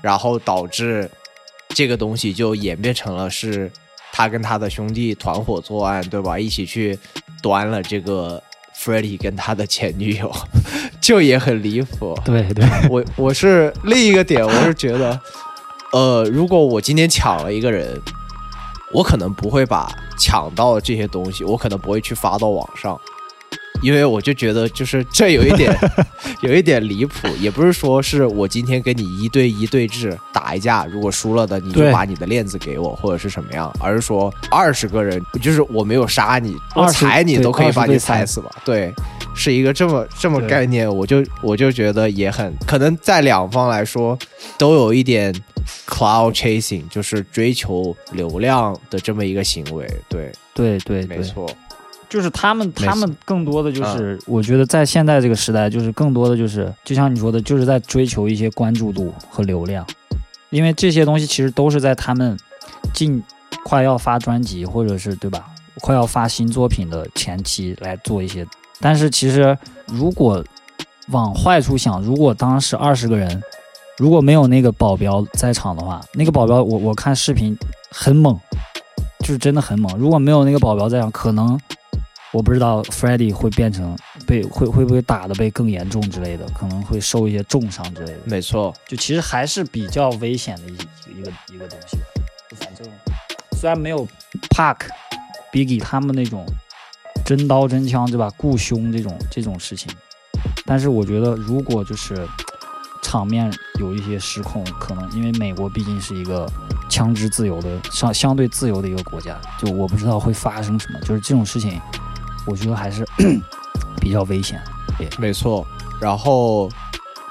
[0.00, 1.08] 然后导致
[1.68, 3.70] 这个东西就演变成了是
[4.12, 6.38] 他跟他的兄弟团伙作案，对吧？
[6.38, 6.98] 一起去
[7.40, 8.42] 端了这个
[8.76, 10.30] Freddie 跟他的前女友，
[11.00, 12.18] 就也很离谱。
[12.24, 15.18] 对对，我我是另一个点，我是觉得，
[15.92, 18.00] 呃，如果我今天抢了一个人，
[18.92, 22.98] 我可能不会把抢到的这些东西，我可能不会去发到网上，
[23.82, 25.76] 因为我就觉得就是这有一点
[26.40, 38.50] 有一点离谱，也不是说是我今天跟你一对一对峙打一架，如果输了的你就把你的链子给我，或者是什么样，而是说二十个人，就是我没有杀你，我踩你都可以把你踩死吧？
[38.64, 38.92] 对，
[39.34, 44.18] 是一个这么这么概念，我就我就觉得也很可能在两方来说
[44.56, 45.34] 都有一点
[45.86, 49.86] cloud chasing，就是追求流量的这么一个行为。
[50.08, 51.48] 对，对对对，没错，
[52.12, 59.86] 就是他们，他们更多的嗯就是，我觉得在现在这个时代，就是更多的就是，就像你说的，就是在追求一些关注度和流量，
[60.50, 62.38] 因为这些东西其实都是在他们
[62.92, 63.22] 近
[63.64, 65.46] 快要发专辑或者是对吧，
[65.80, 68.46] 快要发新作品的前期来做一些。
[68.78, 69.56] 但是其实
[69.86, 70.44] 如果
[71.08, 73.42] 往坏处想，如果当时二十个人
[73.96, 77.56] 如果没有那个保镖在场的话，那个保镖我我看视频
[77.90, 78.38] 很猛，
[79.20, 79.96] 就是真的很猛。
[79.96, 81.58] 如果没有那个保镖在场，可能
[82.32, 88.18] 我不知道 f r e d d y 会变成被会会不会打的被更严重之类的，可能会受一些重伤之类的。
[88.24, 92.04] 没错，就其实还是比较危险的一一个一个东西吧。
[92.50, 92.86] 就反正
[93.52, 94.06] 虽然没有
[94.50, 94.86] Park、
[95.52, 96.46] Biggie 他们那种
[97.24, 99.92] 真刀真枪对吧，雇凶这种这种事情，
[100.64, 102.26] 但是我觉得如果就是
[103.02, 106.50] 场面有一些失控，可能因为美国毕竟是一个
[106.88, 111.80] 枪支自由的相相对自由的一个国家，就我不知道会发生什么，就是这种事情，
[112.46, 113.06] 我觉得还是
[114.00, 114.60] 比较危险。
[115.18, 115.66] 没错。
[116.00, 116.68] 然后，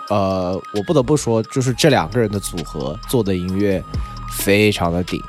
[0.09, 3.83] 呃，我不得不说，就是这两个人的组合做的音乐
[4.31, 5.21] 非常的顶，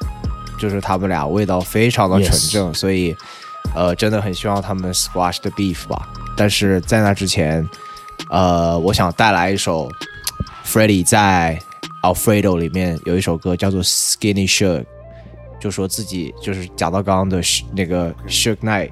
[0.59, 3.17] 就是他们俩味道非常的纯正所以，
[3.75, 6.09] 呃，真的很希望他们 squash the beef 吧。
[6.37, 7.69] 但是在那之前，
[8.31, 9.91] 呃，我想带来一首
[10.65, 11.61] Freddie 在
[12.03, 14.85] Alfredo 里面有一首歌叫做 Skinny Suge，
[15.61, 17.41] 就说自己就是讲到刚刚的
[17.75, 18.91] 那个 Suge Knight。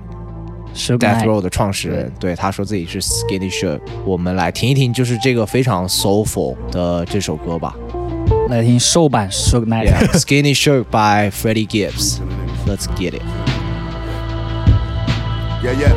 [0.75, 3.81] 是 Death Row 的创始人，对他说自己是 Skinny Shirt。
[4.05, 7.75] 我们来听一听，就是这个非常 soulful 的这首歌吧。
[8.49, 9.87] 来听瘦版 Suge Knight。
[9.87, 12.18] Yeah, Skinny s h i r t by Freddie Gibbs.
[12.66, 13.23] Let's get it.
[15.62, 15.95] Yeah, yeah.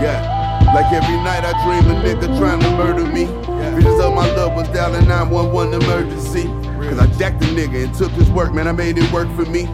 [0.00, 0.74] Yeah.
[0.74, 3.26] Like every night I dream a nigga trying to murder me.
[3.76, 6.44] Visions of my loved ones down in 911 emergency.
[6.88, 8.66] Cause I jacked the nigga and took his work, man.
[8.66, 9.68] I made it work for me.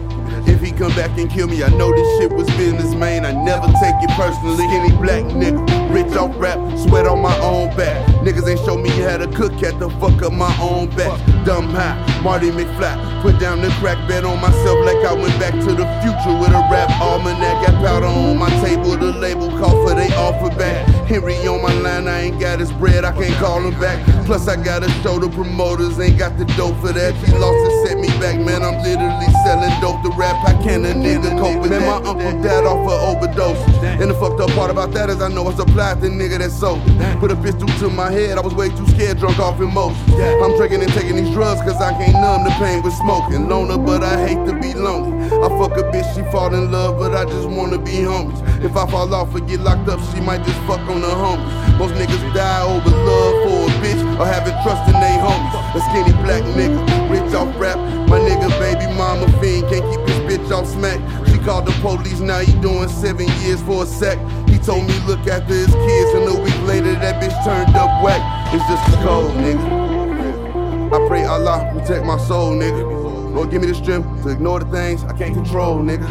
[0.47, 3.25] If he come back and kill me, I know this shit was business, man.
[3.25, 4.67] I never take it personally.
[4.67, 5.61] Skinny black nigga,
[5.93, 8.05] rich off rap, sweat on my own back.
[8.23, 11.19] Niggas ain't show me how to cook, had to fuck up my own back.
[11.45, 13.21] Dumb high, Marty McFly.
[13.21, 16.49] Put down the crack bet on myself like I went back to the future with
[16.49, 17.65] a rap almanac.
[17.65, 20.87] Got powder on my table, the label call for they offer back.
[21.05, 23.99] Henry on my line, I ain't got his bread, I can't call him back.
[24.25, 27.13] Plus, I gotta show the promoters, ain't got the dough for that.
[27.15, 28.63] He lost and set me back, man.
[28.63, 30.37] I'm literally selling dope to rap.
[30.45, 31.81] How can a nigga cope with man?
[31.81, 33.61] My uncle died off of overdose.
[33.81, 36.51] And the fucked up part about that is I know I supplied the nigga that
[36.51, 36.81] sold.
[37.19, 39.97] Put a pistol to my head, I was way too scared, drunk off emotion.
[40.43, 43.49] I'm drinking and taking these drugs cause I can't numb the pain with smoking.
[43.49, 45.25] Loner, but I hate to be lonely.
[45.25, 48.39] I fuck a bitch, she fall in love, but I just wanna be homies.
[48.63, 51.79] If I fall off or get locked up, she might just fuck on the homies.
[51.79, 55.60] Most niggas die over love for a bitch or having trust in they homies.
[55.73, 57.77] A skinny black nigga, rich off rap.
[58.09, 60.99] My nigga, baby mama fiend, can't keep his bitch off smack.
[61.29, 64.19] She called the police, now he doing seven years for a sec.
[64.49, 68.03] He told me look after his kids, and a week later that bitch turned up
[68.03, 68.19] whack.
[68.53, 70.91] It's just a cold nigga.
[70.91, 73.33] I pray Allah protect my soul, nigga.
[73.33, 76.09] Lord, give me the strength to ignore the things I can't control, nigga.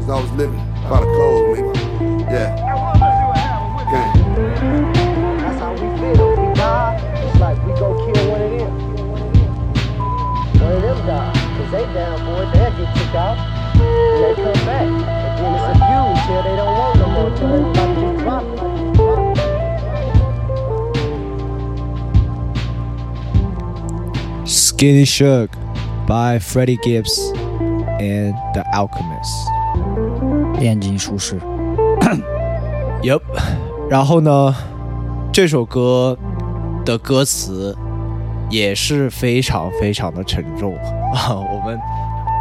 [0.00, 0.58] Cause I was living
[0.90, 2.20] by the code, nigga.
[2.32, 2.67] Yeah.
[7.77, 8.73] go kill one of them.
[10.61, 11.31] One of them die.
[11.57, 13.37] Cause they down for it, they'll get kicked out.
[13.75, 14.87] And they come back.
[14.87, 15.03] And
[15.39, 17.29] then it's abused till they don't want no more.
[17.35, 18.59] Till they about to just drop it.
[24.45, 25.53] Skinny Suge
[26.07, 27.31] by Freddie Gibbs
[27.99, 29.49] and The Alchemist。
[30.59, 31.39] 炼金术士，
[33.01, 33.21] Yup，
[33.89, 34.55] 然后呢，
[35.31, 36.17] 这首歌
[36.88, 37.76] 的歌词
[38.50, 40.74] 也是非常非常的沉重
[41.12, 41.36] 啊。
[41.36, 41.78] 我们，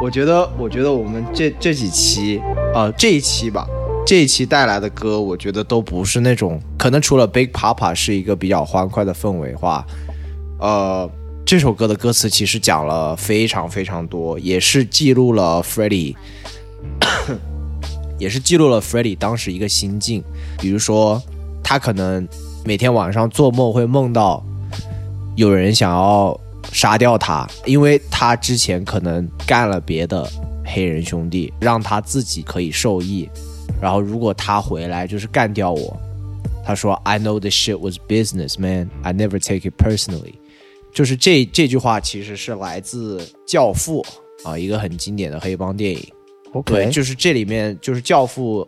[0.02, 2.42] 我觉得，我觉得我们这这几期，
[2.74, 3.68] 呃，这一期吧，
[4.06, 9.86] 这一期带来的歌，我觉得都不是那种，可能除了 Big Papa 是一个比较欢快的氛围化，
[10.62, 11.10] 呃，
[11.46, 16.16] 这首歌的歌词其实讲了非常非常多，也是记录了 Freddie，
[18.18, 20.24] 也是记录了 Freddie 当时一个心境，
[20.58, 21.22] 比如说
[21.62, 22.26] 他可能
[22.68, 24.44] 每天晚上做梦会梦到
[25.38, 26.38] 有人想要
[26.74, 30.30] 杀掉他，因为他之前可能干了别的
[30.66, 33.30] 黑人兄弟，让他自己可以受益。
[33.82, 35.98] 然后如果他回来就是干掉我，
[36.66, 38.90] 他说 I know this shit was business, man.
[39.02, 40.34] I never take it personally.
[40.94, 44.06] 就是这这句话其实是来自《教父》
[44.50, 46.06] 啊，一个很经典的黑帮电影。
[46.66, 48.68] 对，就是这里面就是《教父》，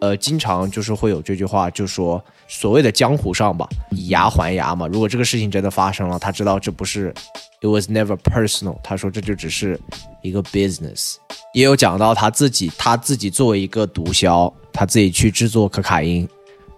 [0.00, 4.86] 呃，经常就是会有这句话，就说所谓的江湖上吧，以牙还牙嘛。
[4.86, 7.12] 如果这个事情真的发生了，他知道这不是
[7.60, 8.76] ，it was never personal。
[8.82, 9.80] 他说这就只是
[10.22, 11.16] 一个 business。
[11.52, 16.28] 也有讲到他自己，他自己作为一个毒枭，他自己去制作可卡因，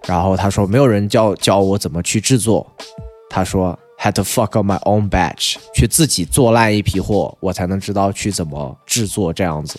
[0.07, 2.67] 然后他说没有人教教我怎么去制作，
[3.29, 9.79] 他说 had to fuck up my own batch，去自己做烂一批货，我才能知道去怎么制作这样子。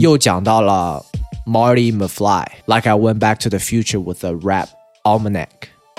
[0.00, 1.04] 又讲到了
[1.46, 4.68] Marty McFly，like I went back to the future with a rap
[5.04, 5.48] almanac。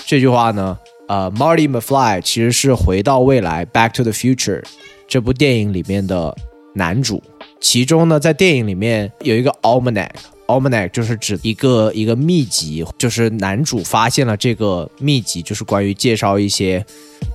[0.05, 0.77] 这句话呢，
[1.07, 4.63] 呃，Marty McFly 其实是回到未来 Back to the Future
[5.07, 6.35] 这部电影里面的
[6.73, 7.21] 男主。
[7.59, 10.11] 其中呢，在电影里面有一个 almanac。
[10.47, 16.83] almanac 就是指一个一个秘籍，就是男主发现了这个秘籍，就是关于介绍一些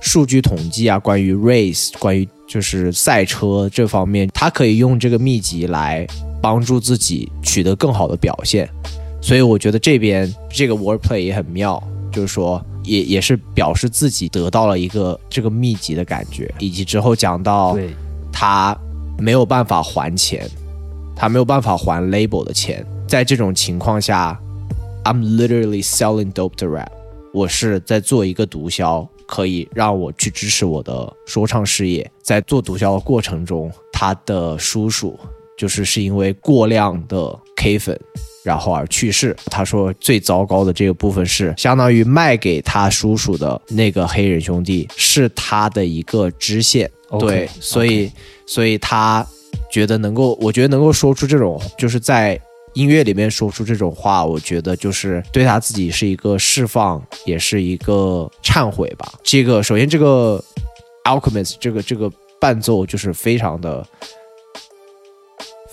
[0.01, 6.05] 数据统计啊，关于 race，关于就是赛车这方面，他可以用这个秘籍来
[6.41, 8.69] 帮助自己取得更好的表现。
[9.21, 11.81] 所以我觉得这边这个 wordplay 也很妙，
[12.11, 17.89] 就是说也也是表示自己得到了一个这个秘籍的感觉，以及之后讲到对，
[18.31, 18.77] 他
[19.17, 20.47] 没有办法还钱，
[21.15, 24.39] 他没有办法还 label 的钱，在这种情况下
[25.05, 26.89] ，I'm literally selling dope to rap，
[27.33, 32.09] 我是在做一个毒枭，可以让我去支持我的说唱事业。
[32.21, 35.19] 在做毒枭的过程中，他的叔叔
[35.57, 37.99] 就是是因为过量的 K 粉。
[38.43, 39.35] 然后而去世。
[39.47, 46.87] 他说最糟糕的这个部分是，相当于卖给他叔叔的那个黑人兄弟是他的一个支线。
[47.19, 48.11] 对，所以
[48.45, 49.25] 所以他
[49.71, 52.39] 觉得能够，我觉得能够说出这种，就是在
[52.75, 59.11] 音乐里面说出这种话，我觉得就是对他自己是一个释放，也是一个忏悔吧。
[59.23, 60.43] 这个首先这个
[61.05, 63.83] Alchemist 这个这个伴奏就是非常的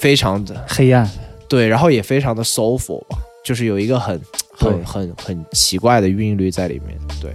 [0.03, 1.09] 非常的黑暗，
[1.46, 4.20] 对，然后也非常的 soulful 吧，就是有一个很
[4.53, 6.98] 很很很奇怪的韵律在里面。
[7.20, 7.32] 对，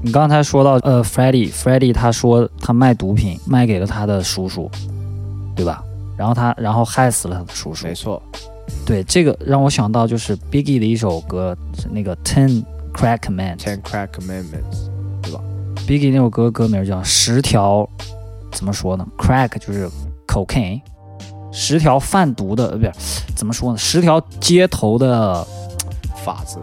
[0.00, 4.70] 你刚才说到，呃，Freddie，Freddie 他说他卖毒品卖给了他的叔叔，
[5.56, 5.82] 对吧？
[6.16, 7.92] 然后他然后害死了他的叔叔没。
[7.92, 8.22] 错，
[8.86, 12.62] 对，这个让我想到就是 Biggie 的一首歌，是那个 Ten
[12.92, 13.58] Crack Man。
[13.58, 17.80] Ten Crack Commandments，Biggie 那首歌歌名叫《十条》，
[18.52, 19.90] 怎么说呢？Crack 就是
[20.28, 20.80] cocaine，
[21.56, 22.92] 十条贩毒的，呃，不是
[23.36, 23.78] 怎么说呢？
[23.78, 25.46] 十条街头的
[26.24, 26.58] 法则，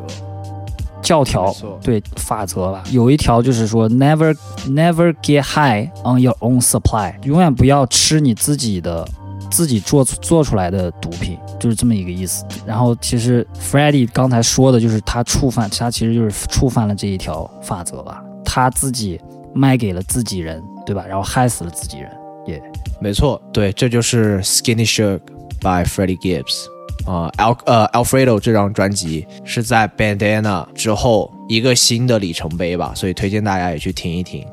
[1.02, 2.84] 教条，对法则吧。
[2.92, 4.36] 有一条就是说，never
[4.68, 9.08] never get high on your own supply，永远不要吃你自己的
[9.50, 12.44] 自己做做出来的毒品，就是这么一个意思。
[12.66, 18.22] 然后其实 Freddie 刚才说的就是他触犯，他其实就是触犯了这一条法则吧。
[18.44, 19.20] 他自己
[19.54, 21.06] 卖给了自己人，对吧？
[21.08, 22.12] 然后害死了自己人，
[22.46, 22.62] 也、
[23.00, 25.20] 没错，对，这就是 Skinny Sugar
[25.60, 26.66] by Freddie Gibbs。
[27.06, 34.46] 啊、a l 呃 Alfredo 这张专辑是在 Bandana 之后一个新的里程碑吧，所以推荐大家也去听一听。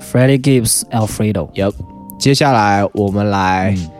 [0.00, 1.50] Freddie Gibbs Alfredo。
[1.54, 1.72] Yep，
[2.16, 3.90] 接下来我们来嗯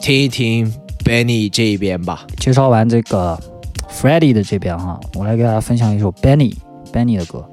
[0.00, 0.72] 听一听
[1.04, 2.26] Benny 这一边吧。
[2.38, 3.38] 介绍完这个
[3.88, 6.56] Freddie 的这边哈，我来给大家分享一首 Benny
[6.92, 7.48] Benny 的歌。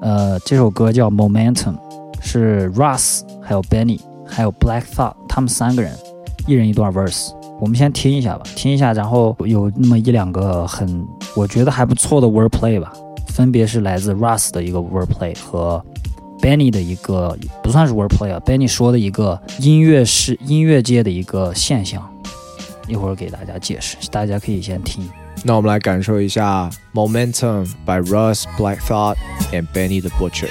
[0.00, 1.76] 呃，这首歌叫 Momentum，
[2.20, 4.00] 是 Russ 还有 Benny
[4.32, 5.96] 还有 Black Thought 他们三个人
[6.46, 7.30] 一人一段 verse。
[7.60, 11.06] 我们先听一下吧，听一下，然后有那么一两个很
[11.36, 12.92] 我觉得还不错的 wordplay 吧，
[13.28, 15.84] 分别是来自 Russ 的一个 wordplay 和
[16.40, 22.02] Benny 的一个不算是 wordplay 啊，Benny 说的一个音乐是音乐界的一个现象。
[22.88, 25.08] 一会儿给大家解释，大家可以先听。
[25.44, 29.16] 那我们来感受一下 Momentum by Russ, Black Thought
[29.52, 30.48] and Benny the Butcher。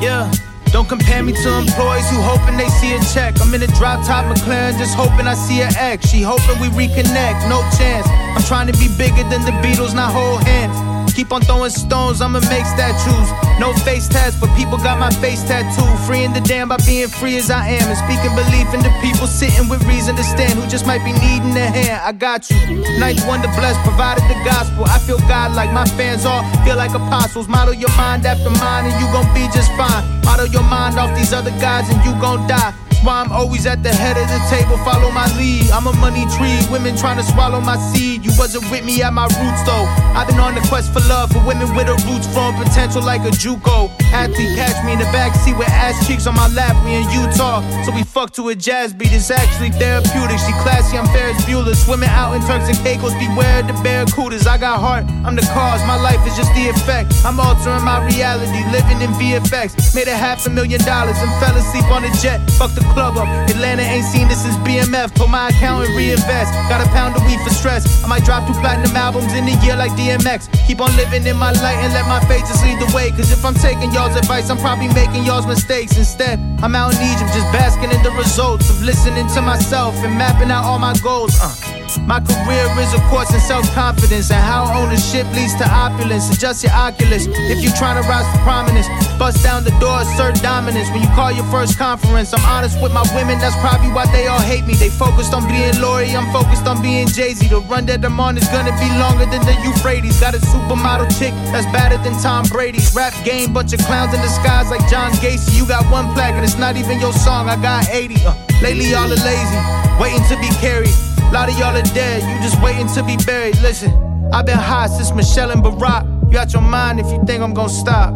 [0.00, 0.26] Yeah.
[0.72, 3.40] Don't compare me to employees who hoping they see a check.
[3.40, 6.08] I'm in a drop top McLaren, just hoping I see her ex.
[6.08, 8.06] She hoping we reconnect, no chance.
[8.08, 10.95] I'm trying to be bigger than the Beatles, not hold hands.
[11.16, 13.28] Keep on throwing stones, I'ma make statues.
[13.58, 15.98] No face tats, but people got my face tattooed.
[16.06, 17.88] Freeing the damn by being free as I am.
[17.88, 21.56] And speaking belief into people sitting with reason to stand who just might be needing
[21.56, 22.02] a hand.
[22.04, 22.60] I got you.
[23.00, 24.84] Ninth wonder blessed, provided the gospel.
[24.84, 27.48] I feel God like my fans all feel like apostles.
[27.48, 30.04] Model your mind after mine, and you gon' be just fine.
[30.20, 32.74] Model your mind off these other guys, and you gon' die
[33.06, 35.70] why I'm always at the head of the table, follow my lead.
[35.70, 38.26] I'm a money tree, women trying to swallow my seed.
[38.26, 39.86] You wasn't with me at my roots though.
[40.18, 43.22] I've been on the quest for love for women with a roots from potential like
[43.22, 43.94] a Juco.
[44.10, 47.62] Athlete catch me in the backseat with ass cheeks on my lap, we in Utah.
[47.86, 50.42] So we fuck to a jazz beat, it's actually therapeutic.
[50.42, 51.76] She classy, I'm Ferris Bueller.
[51.76, 54.50] Swimming out in Turks and Caicos, beware the barracudas.
[54.50, 57.14] I got heart, I'm the cause, my life is just the effect.
[57.24, 59.94] I'm altering my reality, living in VFX.
[59.94, 62.42] Made a half a million dollars and fell asleep on a jet.
[62.58, 63.28] Fuck the club up.
[63.52, 65.12] Atlanta ain't seen this since BMF.
[65.12, 66.48] Told my accountant reinvest.
[66.72, 67.84] Got a pound of weed for stress.
[68.02, 70.48] I might drop two platinum albums in a year like DMX.
[70.66, 73.10] Keep on living in my light and let my faith just lead the way.
[73.10, 75.92] Cause if I'm taking y'all's advice, I'm probably making y'all's mistakes.
[75.98, 80.16] Instead, I'm out in Egypt just basking in the results of listening to myself and
[80.16, 81.36] mapping out all my goals.
[81.38, 81.75] Uh.
[82.06, 86.28] My career is a course in self-confidence and how ownership leads to opulence.
[86.34, 88.88] Adjust your oculus if you trying to rise to prominence.
[89.18, 90.90] Bust down the door, assert dominance.
[90.90, 93.38] When you call your first conference, I'm honest with my women.
[93.38, 94.74] That's probably why they all hate me.
[94.74, 97.48] They focused on being Lori, I'm focused on being Jay Z.
[97.48, 100.20] The run that I'm on is gonna be longer than the Euphrates.
[100.20, 103.52] Got a supermodel chick that's better than Tom Brady's rap game.
[103.52, 105.56] Bunch of clowns in disguise like John Gacy.
[105.56, 107.48] You got one plaque and it's not even your song.
[107.48, 108.16] I got 80.
[108.26, 109.60] Uh, lately y'all are lazy,
[110.00, 110.94] waiting to be carried.
[111.28, 113.58] A lot of y'all are dead, you just waiting to be buried.
[113.60, 113.90] Listen,
[114.32, 116.04] I've been hot since Michelle and Barack.
[116.32, 118.12] You out your mind if you think I'm gonna stop.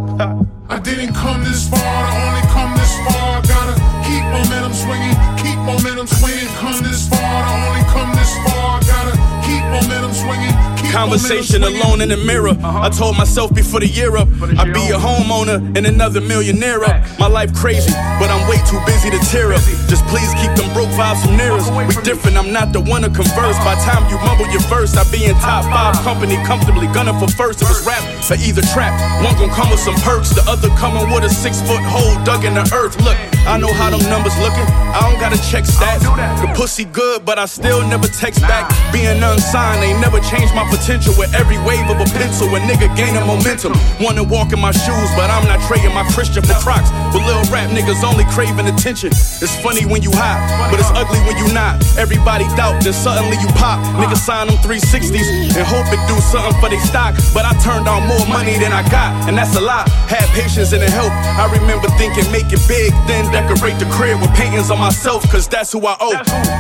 [0.69, 3.43] I didn't come this far I only come this far.
[3.43, 3.75] Gotta
[4.07, 6.49] keep momentum swinging, keep momentum swinging.
[6.59, 8.81] Come this far to only come this far.
[8.87, 9.15] Gotta
[9.47, 10.50] keep momentum swinging.
[10.91, 12.55] Conversation alone in the mirror.
[12.63, 14.29] I told myself before the year up,
[14.59, 16.99] I'd be a homeowner and another millionaire up.
[17.19, 19.63] My life crazy, but I'm way too busy to tear up.
[19.87, 21.71] Just please keep them broke vibes from near us.
[21.71, 23.59] We different, I'm not the one to converse.
[23.63, 26.87] By time you mumble your verse, I'd be in top five company comfortably.
[26.91, 27.63] Gunning for first.
[27.63, 28.91] If it's rap or either trap,
[29.23, 32.45] one gon' come with some perks, the other coming with a six foot hole dug
[32.45, 32.99] in the earth.
[33.07, 33.17] Look,
[33.47, 34.67] I know how them numbers looking.
[34.91, 36.03] I don't gotta check stats.
[36.43, 38.67] The pussy good, but I still never text back.
[38.93, 41.13] Being unsigned ain't never changed my potential.
[41.21, 43.77] With every wave of a pencil, a nigga gaining momentum.
[44.01, 46.89] Wanna walk in my shoes, but I'm not trading my Christian for Crocs.
[47.13, 49.13] With little rap niggas only craving attention.
[49.13, 50.41] It's funny when you hot,
[50.73, 51.77] but it's ugly when you not.
[52.01, 53.79] Everybody doubt, then suddenly you pop.
[54.01, 57.15] Niggas sign them 360s and hope it do something for they stock.
[57.35, 59.89] But I turned on more money than I got, and that's a lot.
[60.09, 61.15] Had patience and it helped.
[61.37, 65.47] I remember thinking make it big, then decorate the crib with paintings on myself, cause
[65.47, 66.17] that's who I owe.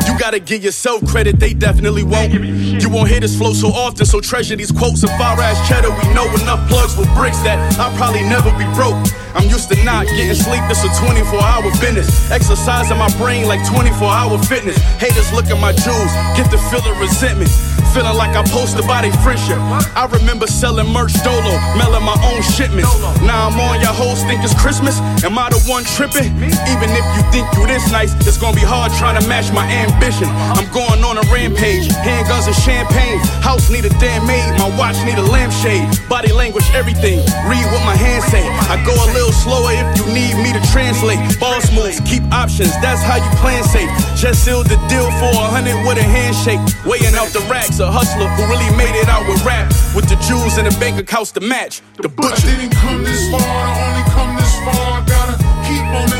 [0.06, 2.32] You gotta give yourself credit, they definitely won't.
[2.34, 5.04] You won't hear this flow so often, so treasure these quotes.
[5.04, 8.66] If far as cheddar, we know enough plugs with bricks that I'll probably never be
[8.74, 8.98] broke.
[9.38, 12.10] I'm used to not getting sleep, this a 24 hour business.
[12.30, 14.76] Exercising my brain like 24 hour fitness.
[14.98, 17.54] Haters look at my jewels, get the feeling resentment.
[17.90, 19.58] Feeling like I posted by their friendship.
[19.98, 22.94] I remember selling merch dolo, mailing my own shipments.
[23.26, 25.02] Now I'm on your hoes think it's Christmas.
[25.26, 26.30] Am I the one tripping?
[26.70, 29.66] Even if you think you this nice, it's gonna be hard trying to match my
[29.66, 30.30] ambition.
[30.54, 33.18] I'm going on a rampage, handguns and champagne.
[33.42, 35.90] House need a damn maid, my watch need a lampshade.
[36.06, 37.18] Body language, everything.
[37.50, 38.46] Read what my hands say.
[38.70, 41.18] I go a little slower if you need me to translate.
[41.42, 43.90] Boss moves, keep options, that's how you plan safe.
[44.14, 46.62] Just sealed the deal for a hundred with a handshake.
[46.86, 49.72] Weighing out the racks, a hustler who really made it out with rap.
[49.94, 51.82] With the jewels and the bank accounts to match.
[51.96, 52.46] The I butcher.
[52.46, 55.00] didn't come this far to only come this far.
[55.08, 56.19] Gotta keep momentum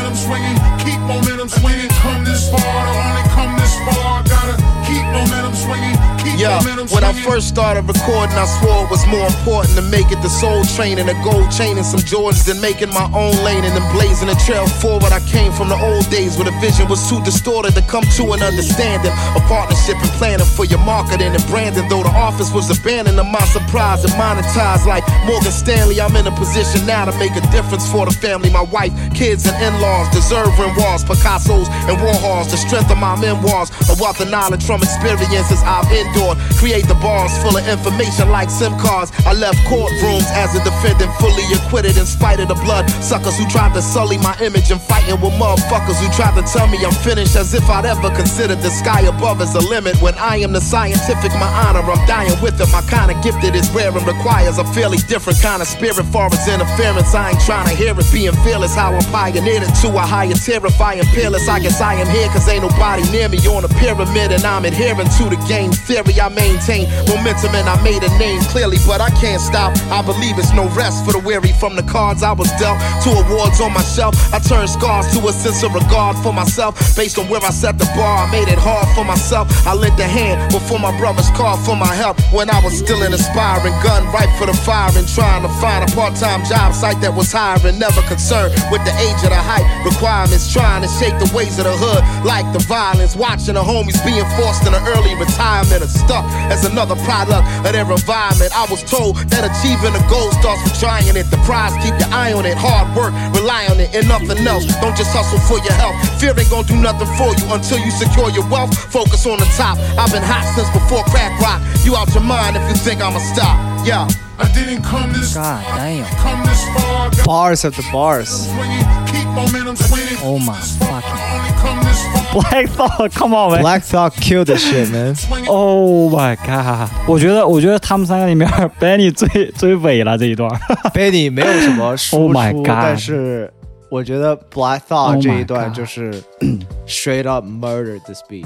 [6.41, 6.57] Yeah,
[6.89, 10.29] when I first started recording, I swore it was more important to make it the
[10.29, 13.77] soul train and a gold chain and some Jordans than making my own lane and
[13.77, 15.13] then blazing a trail forward.
[15.13, 18.33] I came from the old days where the vision was too distorted to come to
[18.33, 19.13] an understanding.
[19.37, 21.87] A partnership and planning for your marketing and branding.
[21.89, 26.01] Though the office was abandoned, The my surprise and monetized like Morgan Stanley.
[26.01, 28.49] I'm in a position now to make a difference for the family.
[28.51, 32.51] My wife, kids, and in-laws deserve wars, Picasso's and Warhols.
[32.51, 36.37] The strength of my memoirs, a wealth of knowledge from experiences I've endured.
[36.59, 39.15] Create the bars full of information like SIM cards.
[39.23, 43.47] I left courtrooms as a defendant, fully acquitted in spite of the blood suckers who
[43.47, 46.91] tried to sully my image and fighting with motherfuckers who tried to tell me I'm
[46.91, 49.95] finished as if I'd ever considered the sky above as a limit.
[50.01, 52.67] When I am the scientific, my honor, I'm dying with it.
[52.75, 56.25] My kind of gifted is rare and requires a fairly different kind of spirit for
[56.27, 57.13] its interference.
[57.13, 60.33] I ain't trying to hear it, being fearless, how I'm pioneered it to a higher
[60.33, 61.47] terrifying peerless.
[61.47, 64.65] I guess I am here cause ain't nobody near me on a pyramid and I'm
[64.65, 66.19] adhering to the game theory.
[66.19, 69.77] I maintain momentum and I made a name clearly, but I can't stop.
[69.93, 73.09] I believe it's no rest for the weary from the cards I was dealt to
[73.13, 74.15] awards on my shelf.
[74.33, 77.77] I turned scars to a sense of regard for myself based on where I set
[77.77, 78.25] the bar.
[78.25, 79.47] I made it hard for myself.
[79.67, 83.01] I lent a hand before my brothers called for my help when I was still
[83.03, 83.13] an
[83.51, 87.31] aspiring gun right for the firing, trying to find a part-time job site that was
[87.31, 91.59] hiring, never concerned with the age of the height requirements, trying to shake the ways
[91.59, 95.91] of the hood like the violence, watching the homies being forced into early retirement or
[95.91, 98.51] stuck as another product of their environment.
[98.55, 101.27] I was told that achieving a goal starts with trying it.
[101.27, 104.63] The prize, keep your eye on it, hard work, rely on it, and nothing else.
[104.79, 105.95] Don't just hustle for your health.
[106.19, 108.71] Fear ain't gonna do nothing for you until you secure your wealth.
[108.91, 109.75] Focus on the top.
[109.99, 111.59] I've been hot since before crack rock.
[111.83, 113.40] You out your mind if you think I'ma stop
[113.86, 114.06] Yeah.
[114.38, 116.04] I didn't come this God far, damn.
[116.16, 117.08] come this far.
[117.10, 118.28] Got Bars of the bars.
[118.28, 120.18] swinging, keep momentum swinging.
[120.22, 122.42] Oh my This far, fucking- only come this far.
[122.42, 123.62] Black Thought，Come on man。
[123.62, 125.14] Black Thought killed the shit, man.
[125.14, 125.46] Swinging.
[125.48, 126.90] Oh my god！
[127.08, 128.46] 我觉得，我觉得他们三个里面，
[128.78, 130.50] Benny 最 最伪了这一段。
[130.92, 133.50] Benny 没有什么输 Oh my 出 God 但是
[133.90, 136.22] 我觉得 Black Oh Thought my 这一段 God 就是
[136.86, 138.44] straight up murdered this beat。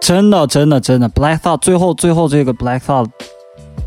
[0.00, 2.80] 真的，真的，真的，Black Thought 最后最后这个 Black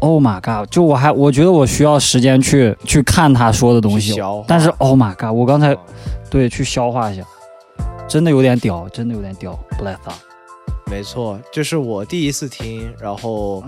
[0.00, 0.70] Thought，Oh my god！
[0.70, 5.30] 就我还我觉得我需要时间去去看他说的东西但是 Oh my god！
[5.30, 5.76] 我刚才
[6.30, 7.22] 对去消化一下，
[8.08, 10.14] 真的有点屌，真的有点屌，Black Thought
[10.90, 13.64] 没错，这是我第一次听，然后。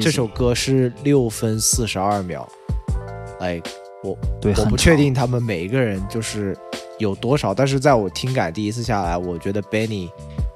[0.00, 2.48] 这首歌是六分四十二秒
[3.40, 3.68] ，like
[4.02, 6.56] 我对我不确定他们每一个人就是
[6.98, 10.08] 有多少，但是在我听感第一次下来，我觉得 Benny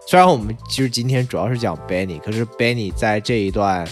[0.07, 3.87] 虽然我们其实今天主要是讲 Benny，可是 Benny 在这一段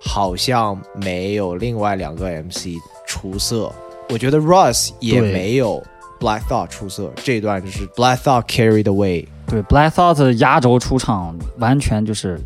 [0.00, 2.68] 好像没有另外两个 MC
[3.06, 3.72] 出色，
[4.10, 5.82] 我觉得 Russ 也没有
[6.20, 12.40] Black Thought 出色，这一段就是 Black Thought carried the way，对 Black Thought 压轴出场，完全就是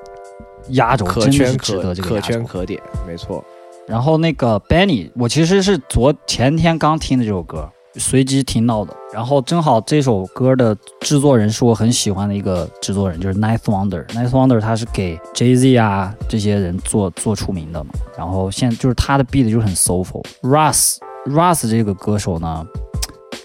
[0.70, 2.20] 压轴，可圈可可。
[2.20, 3.44] 圈可点，没错。
[3.86, 8.94] 然后那个 Benny，我其实是昨前天刚听的这首歌，随机听到的。
[9.12, 14.06] 然后正好这首歌的制作人是我很喜欢的一个制作人，就是 Nice Wonder。
[14.06, 17.90] Nice Wonder 他是给 Jay Z 啊这些人做做出名的嘛。
[18.16, 20.24] 然后现就是他的 beat 就很 soulful。
[20.42, 22.64] Russ Russ 这个歌手呢，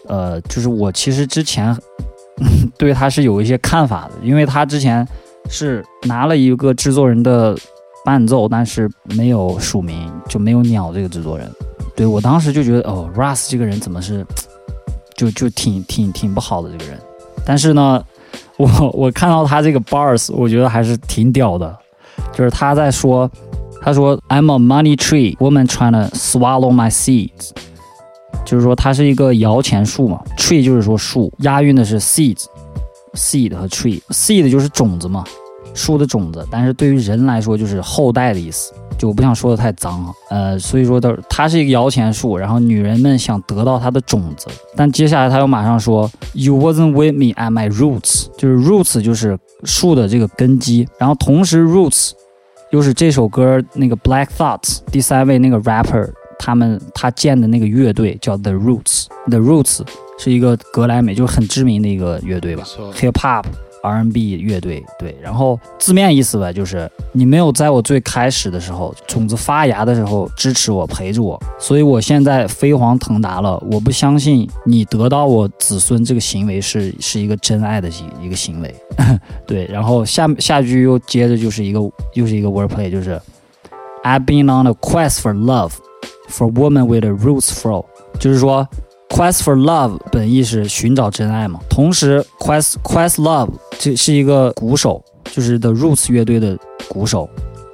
[0.07, 1.75] 呃，就是我其实之前
[2.77, 5.07] 对他是有一些看法的，因为他之前
[5.49, 7.57] 是拿了一个制作人的
[8.03, 8.87] 伴奏，但是
[9.17, 11.51] 没有署名，就没有鸟这个制作人。
[11.95, 14.25] 对我当时就觉得，哦，Russ 这个人怎么是，
[15.15, 16.99] 就就挺挺挺不好的这个人。
[17.45, 18.03] 但是呢，
[18.57, 21.77] 我我看到他这个 bars，我觉得还是挺屌的，
[22.33, 23.29] 就是他在说，
[23.81, 27.51] 他说 I'm a money tree, woman trying to swallow my seeds，
[28.43, 35.23] 就是说它是一个摇钱树嘛，tree 就是说树，押韵的是 seeds，seed 和 tree，seed 就是种子嘛，
[35.73, 38.73] 树的种子，但是对于人来说就是后代的意思。
[38.97, 52.11] 就我不想说的太脏啊，呃，所以说的它是一个摇钱树，然后女人们想得到它的种子，但接下来他又马上说，You wasn't with me at my roots，就是 roots 就是树的这个根基，然后同时 roots
[52.71, 59.81] 又是这首歌那个 Black Thoughts 第三位那个 rapper 他们他建的那个乐队叫 The Roots，The Roots
[60.17, 63.45] 是一个格莱美就是很知名的一个乐队吧，hip hop
[63.85, 73.61] R&B 乐队，对，然后字面意思吧，就是你没有在我最开始的时候，种子发芽的时候支持我、陪着我，所以我现在飞黄腾达了。
[73.71, 78.75] 我不相信你得到我子孙这个行为是是一个真爱的一一个行为，
[79.45, 79.65] 对。
[79.65, 81.79] 然后下下句又接着就是一个
[82.13, 83.19] 又是一个 wordplay，就是
[84.03, 85.71] I've been on a quest for love,
[86.29, 87.85] for woman with a roots flow，
[88.19, 88.67] 就是说
[89.09, 96.57] quest for love 本意是寻找真爱嘛，同时 quest quest love 这是一个鼓手，就是 The Roots 乐队的
[96.89, 97.29] 鼓手，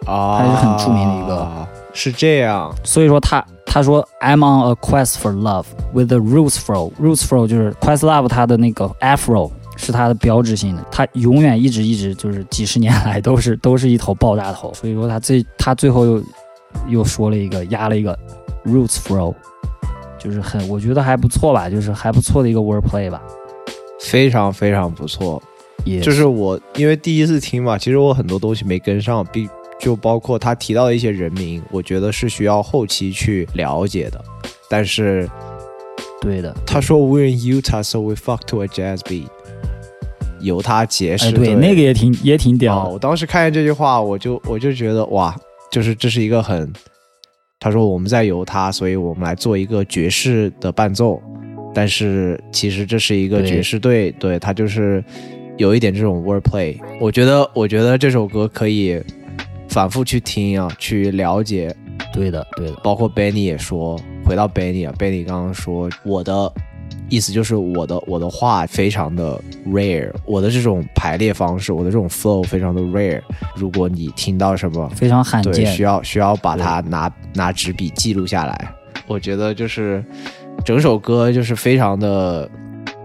[0.05, 6.91] 啊，他是很著名的一个，是这样，所以说他他说 I'm on a quest for love with the roots flow。
[7.01, 14.73] roots flow 就是 quest love 他的那个 afro 是他的标志性的，他永远一直一直就是几十年来都是都是一头爆炸头。
[14.73, 16.23] 所以说他最他最后又
[16.89, 18.17] 又说了一个压了一个
[18.65, 19.33] roots flow，
[20.23, 23.21] 就是很我觉得还不错吧，就是还不错的一个 wordplay 吧。
[23.99, 25.41] 非常非常不错。
[25.83, 29.49] 也就是我因为第一次听嘛，其实我很多东西没跟上，并
[29.79, 34.23] 就包括他提到的一些人名，我觉得是需要后期去了解的。
[34.69, 35.27] 但是
[36.21, 39.25] 对的，他说 We're in Utah, so we fuck to a jazz beat，
[40.39, 41.29] 由他解释。
[41.29, 42.89] 哎对那个也挺也挺啊、屌的。
[42.91, 45.35] 我当时看见这句话，我就我就觉得哇，
[45.71, 46.71] 就是这是一个很，
[47.63, 51.21] 他说我们在犹他，所以我们来做一个爵士的伴奏，
[51.75, 55.03] 但是其实这是一个爵士队，对他就是
[55.57, 56.75] 有一点这种 wordplay。
[56.99, 58.99] 我觉得，我觉得这首歌可以
[59.69, 61.71] 反复去听啊，去了解。
[62.11, 63.95] 对的，对的，包括 Benny 也说，
[64.25, 66.51] 回到 Benny 啊，Benny 刚刚说我的
[67.09, 69.37] 意思就是我的我的话非常的
[69.67, 73.21] rare，我的这种排列方式，我的这种 flow 非常的 rare。
[73.55, 75.81] 如果你听到什么非常罕对，见需。
[75.83, 78.73] 要需要把它拿拿纸笔记录下来。
[79.07, 80.03] 我觉得就是
[80.63, 82.47] 整首歌就是非常的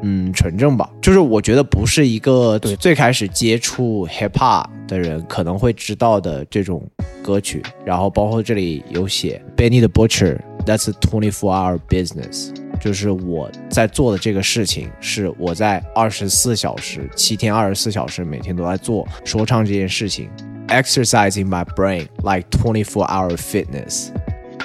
[0.03, 6.87] 嗯纯正吧，就是我觉得不是一个对最开始接触 hip hop 的人可能会知道的这种
[7.23, 7.63] 歌曲。
[7.83, 12.51] 然后包括这里有写 Benny the Butcher that's a twenty four hour business。
[12.81, 20.29] 就是我在做的这个事情，是我在二十四小时、七天二十四小时每天都在做说唱这件事情。
[20.69, 24.09] Exercising my brain like twenty four hour fitness，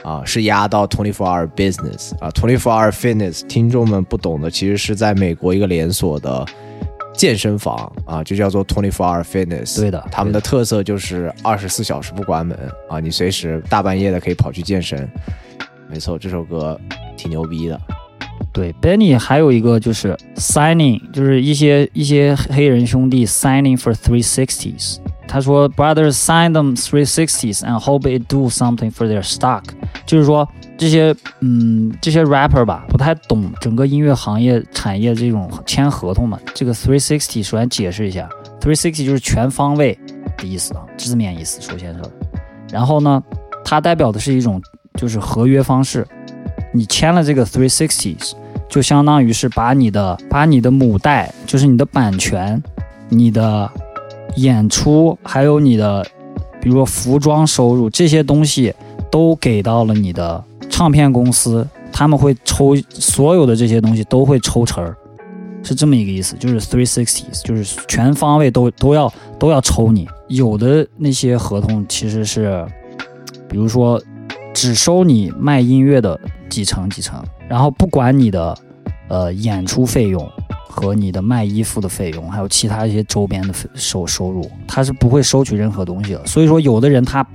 [0.03, 6.43] 啊，是压到 twenty four hour business 啊，twenty four hour fitness，听众们不懂的，其实是在美国一个连锁的
[7.13, 9.79] 健身房啊，就叫做 twenty four hour fitness。
[9.79, 12.57] 对的他们的特色就是二十四小时不关门
[12.89, 15.07] 啊，你随时大半夜的可以跑去健身。
[15.87, 16.79] 没错，这首歌
[17.15, 17.79] 挺牛逼的。
[18.53, 24.97] 对，Benny 还有一个就是 signing，就是一些一些黑人兄弟 signing for three sixties。
[25.27, 29.63] 他说，brothers sign them three sixties and hope it do something for their stock。
[30.05, 30.45] 就是说
[30.77, 36.37] 这些嗯这些 rapper 吧，不太懂整个音乐行业产业这种签合同嘛。
[36.53, 38.27] 这个 three sixty 首先解释一下
[38.59, 39.97] ，three sixty 就是全方位
[40.37, 41.61] 的意思啊，字面意思。
[41.61, 42.01] 首先是，
[42.69, 43.23] 然后呢，
[43.63, 44.61] 它代表的是一种
[44.99, 46.05] 就是合约方式。
[46.71, 48.31] 你签了这个 three sixties，
[48.69, 52.61] 就相当于是把你的把你的母带，就是你的版权、
[53.09, 53.69] 你的
[54.37, 56.05] 演出，还有你的
[56.61, 58.73] 比如说服装收入这些东西，
[59.11, 64.95] 都给到了你的唱片公司，他们会抽所有的这些东西都会抽成儿，
[65.63, 70.07] 是这么一个意思，就是 three sixties，就是全方位都都要都要抽你。
[70.29, 72.65] 有的那些合同其实是，
[73.49, 74.01] 比如说
[74.53, 78.57] 只收你卖音乐的几成几成，然后不管你的
[79.07, 80.27] 呃演出费用
[80.67, 86.25] 和你的卖衣服的费用，还有其他一些周边的收收入，他是不会收取任何东西的。
[86.25, 87.25] 所以说，有的人他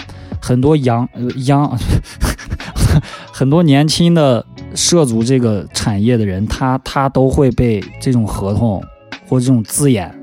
[0.40, 1.70] 很多洋呃洋
[3.32, 4.44] 很多年轻的
[4.74, 8.82] 涉足这个产业的人，他他都会被这种合同
[9.28, 10.14] 或这种字眼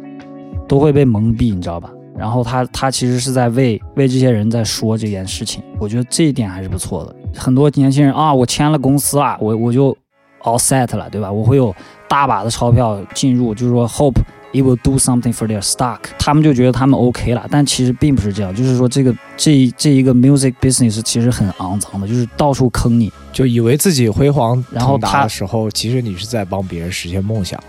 [0.68, 1.92] 都会被蒙蔽，你知道吧？
[2.18, 7.16] 然后他他其实是在为为这些人在说这件事情，我觉得这一点还是不错的。
[7.36, 9.96] 很多年轻人啊，我签了公司啦，我我就
[10.42, 11.32] all set 了，对吧？
[11.32, 11.76] 我会有
[12.08, 14.20] 大把的钞票进入，就是说 hope
[14.54, 23.12] it will do something for their stock，他们就觉得他们 OK 了，但其实并不是这样，就是说这个这这一个 music business 其实很肮脏的，就是到处坑你。
[23.32, 27.60] 就以为自己辉煌然后他的时候，其实你是在帮别人实现梦想，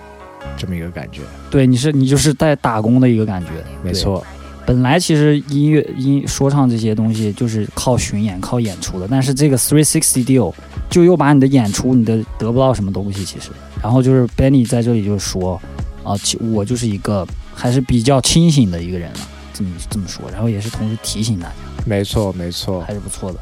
[0.59, 1.23] 这么一个感觉。
[1.51, 3.49] 对，你是你就是在打工的一个感觉，
[3.83, 4.23] 没错，
[4.67, 10.53] 本来其实音乐音说唱这些东西就是靠巡演、靠演出的，但是这个 three sixty deal
[10.89, 13.51] 就又把你的演出你的得不到什么东西，其实。
[13.83, 15.61] 然后就是 Benny 在这里就说，
[16.03, 19.19] 啊，其我就是一个还是比较清醒的一个人了，
[19.53, 21.55] 这么这么说，然后也是同时提醒大家，
[21.85, 22.95] 没错，没错还。
[22.95, 23.39] 是不错的。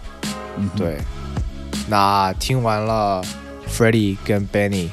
[0.59, 0.99] 嗯，对，
[1.89, 3.23] 那听完了
[3.71, 4.89] Freddie 跟 Benny，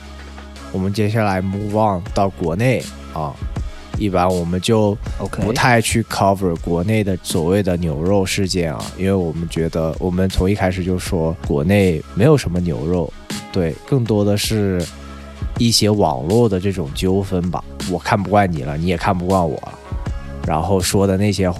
[0.72, 3.34] 我们接下来 move on 到国内啊。
[4.00, 4.97] 一般我们就
[5.41, 13.12] 不太去 cover 国内的所谓的牛肉事件啊，因为我们觉得我们从一开始就说国内没有什么牛肉，
[13.52, 14.82] 对，更多的是
[15.58, 17.64] 一些网络的这种纠纷吧。
[17.91, 19.74] 我看不惯你了，你也看不惯我了，
[20.47, 21.52] 然后说的那些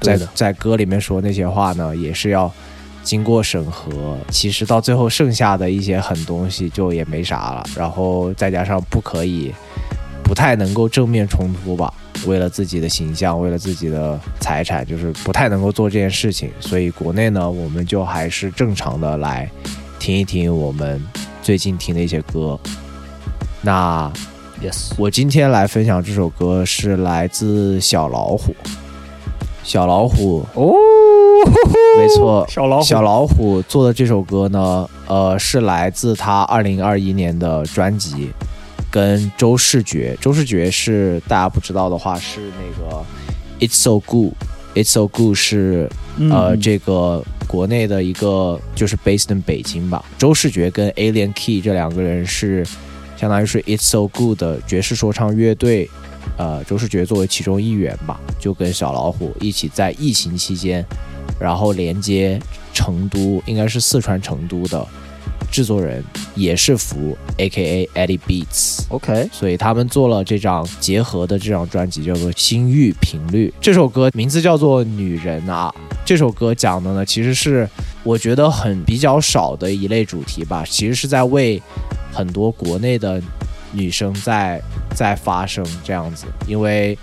[0.00, 2.50] 在在歌里面说那些话呢，也是要
[3.02, 4.16] 经过审核。
[4.30, 9.52] 其实到最后剩下的一些狠东西就也没啥了，然后再加上不可以。
[10.24, 11.92] 不太能够正面冲突吧，
[12.26, 16.50] 为了自己的形象，为了自己的财产，就是不太能够做这件事情。
[16.58, 19.48] 所以国内呢，我们就还是正常的来
[20.00, 21.00] 听一听我们
[21.42, 22.58] 最近听的一些歌。
[23.60, 24.10] 那
[24.62, 28.54] yes，我今天来分享这首歌是来自小老虎，
[29.62, 30.74] 小老虎哦，
[31.98, 38.32] 没错，小老虎，小老虎做的这首歌呢，呃，是来自他二零二一年的专辑，
[38.94, 40.16] 跟周世觉。
[40.20, 43.04] 周世觉是大家不知道的话，是那个
[43.68, 44.28] 《It's So Good》，
[44.80, 45.90] 《It's So Good》是
[46.30, 50.04] 呃嗯这个国内的一个就是 based in 北京吧。
[50.16, 52.64] 周世觉跟 Alien Key 这两个人是
[53.16, 55.90] 相当于是《It's So Good》的爵士说唱乐队。
[56.36, 60.84] 呃，周世觉作为其中一员吧，就跟小老虎一起在疫情期间，
[61.38, 62.40] 然后连接
[62.72, 64.86] 成都，应该是四川成都的
[65.54, 66.02] 制作人
[66.34, 67.88] 也是福，A.K.A.
[67.94, 68.80] Eddie Beats。
[68.88, 73.48] OK，所以他们做了这张结合的这张专辑，叫做《心域频率》。
[73.60, 75.72] 这首歌名字叫做《女人啊》，
[76.04, 77.68] 这首歌讲的呢，其实是
[78.02, 81.62] 我觉得很比较少的一类主题吧，其实是在为
[82.12, 83.22] 很多国内的
[83.70, 84.60] 女生在
[84.92, 86.98] 在发声这样子，因为。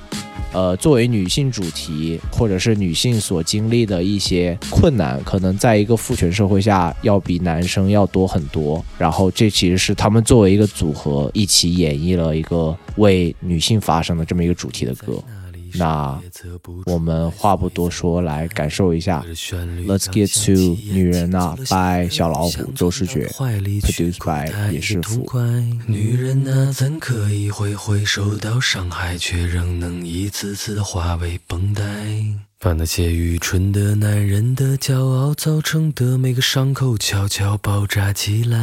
[0.53, 8.83] 呃，作为女性主题，或者是女性所经历的一些困难，可能在一个父权社会下，要比男生要多很多。
[8.97, 15.13] 然后，这其实是他们作为一个组合一起演绎了一个为女性发声的这么一个主题的歌。
[15.76, 16.19] 那
[16.86, 19.24] 我们话不多说，来感受一下。
[19.26, 25.28] Let's get to《女人啊》by 小老虎周世觉，produced by 野师傅。
[25.88, 31.84] 女人啊，怎可以挥挥受到伤害，却仍能一次次的化为绷带？
[32.59, 38.59] 把那些愚蠢的男人的骄傲造成的每个伤口悄悄包扎起来。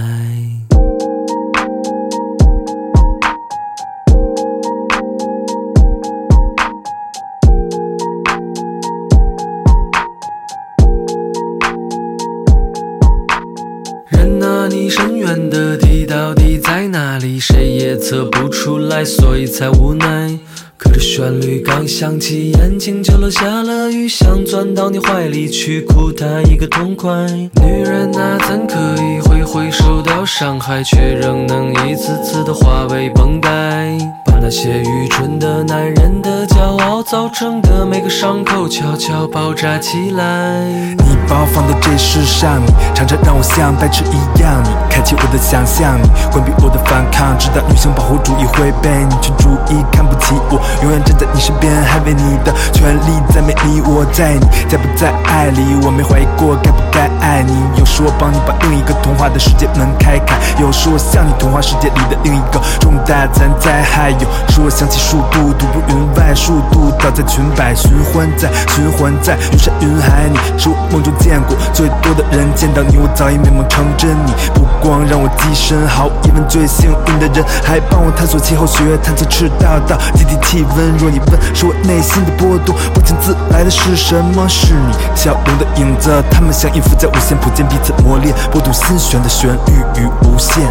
[15.29, 17.39] 们的底到底在哪里？
[17.39, 20.39] 谁也测不出来，所以才无奈。
[20.79, 27.27] 可这旋律刚响起，眼睛就落下了雨，想钻到你怀里去哭他一个痛快。
[27.63, 33.99] 女人啊，怎可以挥挥受到伤害，却仍能一次次的化为绷带？
[34.41, 40.63] 那些愚蠢的男人的骄傲造成的每个伤口悄悄爆炸起来。
[40.65, 44.63] 你把我放到这世上，你常常让我像白痴一样。
[44.63, 50.35] 你开启我的想象，你关闭我的反抗，直到女性保护主义会被你去主义看不起。
[50.51, 53.11] 我永远站在你身边，捍卫你的权利。
[53.29, 57.53] 再美你，我在你在不在爱里，我没怀疑过该不该爱你。
[57.79, 64.28] 有时我帮你把另一个童话的世界门开开，有时我像你童话世界里的另一个重大灾灾，害有。
[64.49, 70.29] 是我想起数度，独步云外，数度倒在裙摆，循环在，循环在云山云海。
[70.31, 74.11] 你是我梦中见过最多的人，见到你我早已美梦成真。
[74.27, 80.97] 你不光让我跻身，毫无疑问最幸运的人，还帮我探索气候学，探测赤道到极地气温。
[80.99, 84.47] 若你问，是我内心的波动，不请自来的是什么？
[84.49, 90.63] 是你笑容的影子，它们像音符在无线谱间彼此磨练，拨动心弦的旋律与无限。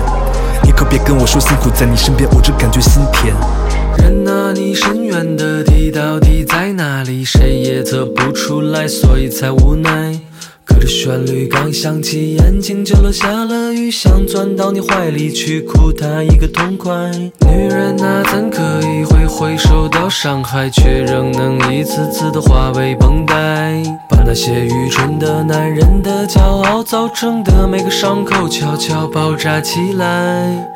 [0.63, 3.35] 你可别跟我说辛苦，在你身边我只感觉心甜。
[3.99, 7.23] 人啊，你深渊的底到底在哪里？
[7.23, 10.19] 谁也测不出来，所以才无奈。
[10.79, 16.91] 这旋律刚响起，眼睛就落下了雨，想钻到你怀里去哭他一个痛快。
[17.11, 23.81] 女人啊，怎可以会会受到伤害，却仍能一次次的化为绷带？
[24.09, 30.05] 把那些愚蠢的男人的骄傲造成的每个伤口悄悄包扎起来。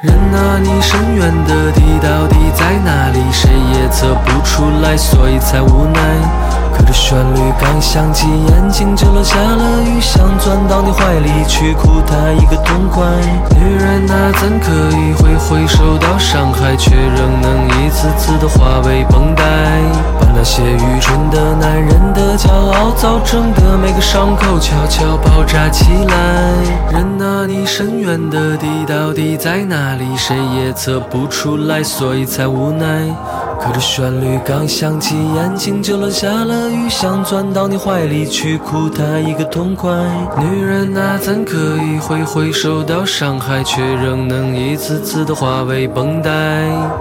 [0.02, 3.20] 人啊，你深渊的底到底在哪里？
[3.32, 6.71] 谁也测不出来，所以才无奈。
[6.92, 13.04] 旋律刚响起，眼睛就落下了雨，想钻到你怀里去哭他一个痛快。
[13.60, 19.44] 女人啊，怎可以挥挥受到伤害，却仍能一次次的化为绷带？
[20.20, 26.16] 把那些愚蠢的男人的骄傲造成的每个伤口悄悄爆炸起来。
[26.92, 30.06] 人啊，你深渊的底到底在哪里？
[30.18, 32.86] 谁也测不出来，所以才无奈。
[33.60, 39.92] 可这旋律刚响起，眼睛就落下了雨，想钻到你怀里去哭他一个痛快。
[40.40, 46.32] 女人啊，怎可以挥挥受到伤害，却仍能一次次的化为绷带？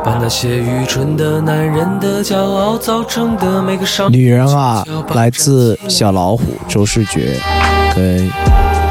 [0.05, 4.13] 把那些愚蠢的男人的骄傲造成的每个伤。
[4.13, 7.35] 女人啊，来自小老虎周世觉
[7.95, 8.31] 跟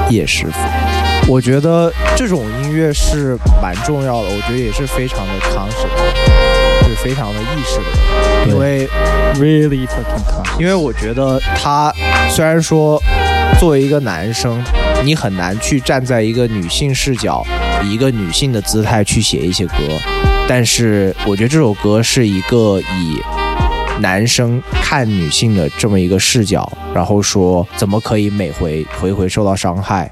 [0.09, 1.31] 叶师傅。
[1.31, 6.38] 我觉得这种音乐是蛮重要的，我觉得也是非常的 conscious。
[6.89, 8.87] 是非常的意识的，因为
[9.35, 10.59] really fucking tough。
[10.59, 11.93] 因为我觉得他
[12.29, 12.99] 虽然说
[13.59, 14.61] 作为一个男生，
[15.03, 17.45] 你很难去站在一个女性视角，
[17.83, 19.75] 以一个女性的姿态去写一些歌，
[20.47, 23.21] 但是我觉得这首歌是一个以
[24.01, 30.09] 男生看女性的这么一个视角，然后说怎么可以每回回回受到伤害。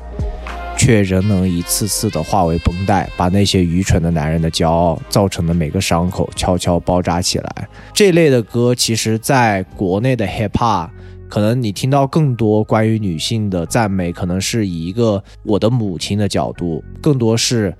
[0.78, 7.68] 却仍能一次次的化为绷带，把那些愚蠢的男人的骄傲造成的每个伤口悄悄包扎起来。
[7.94, 10.90] 这类的歌，其实在国内的 hip hop，
[11.28, 17.76] 可能你听到更多关于女性的赞美，可能是以一个我的母亲的角度，更多是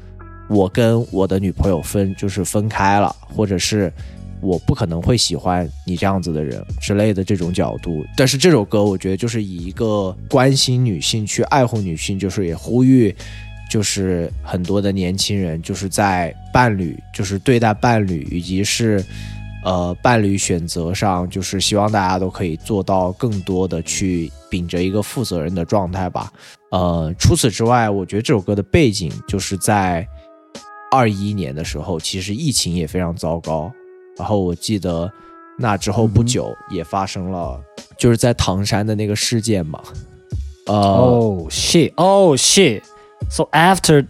[0.50, 3.94] 我跟我的女朋友分就是分开了，或者是。
[4.48, 13.14] 我不可能会喜欢你这样子的人之类的这种角度，但是这首歌我觉得就是以一个关心女性、去爱护女性，就是也呼吁，
[13.70, 19.04] 就是很多的年轻人就是在伴侣，就是对待伴侣以及是
[19.66, 26.32] 呃伴侣选择上，就是希望大家都可以做到更多的去秉着一个负责任的状态吧。
[26.72, 30.08] 呃，除此之外，我觉得这首歌的背景就是在
[30.90, 33.72] 二一年的时候，其实疫情也非常糟糕。
[34.18, 35.12] 然后我记得
[35.58, 37.60] 那之后不久也发生了，
[37.98, 39.82] 就是在唐山的那个事件嘛。
[40.66, 42.82] 呃，哦、shit，哦、shit。
[43.30, 44.06] So after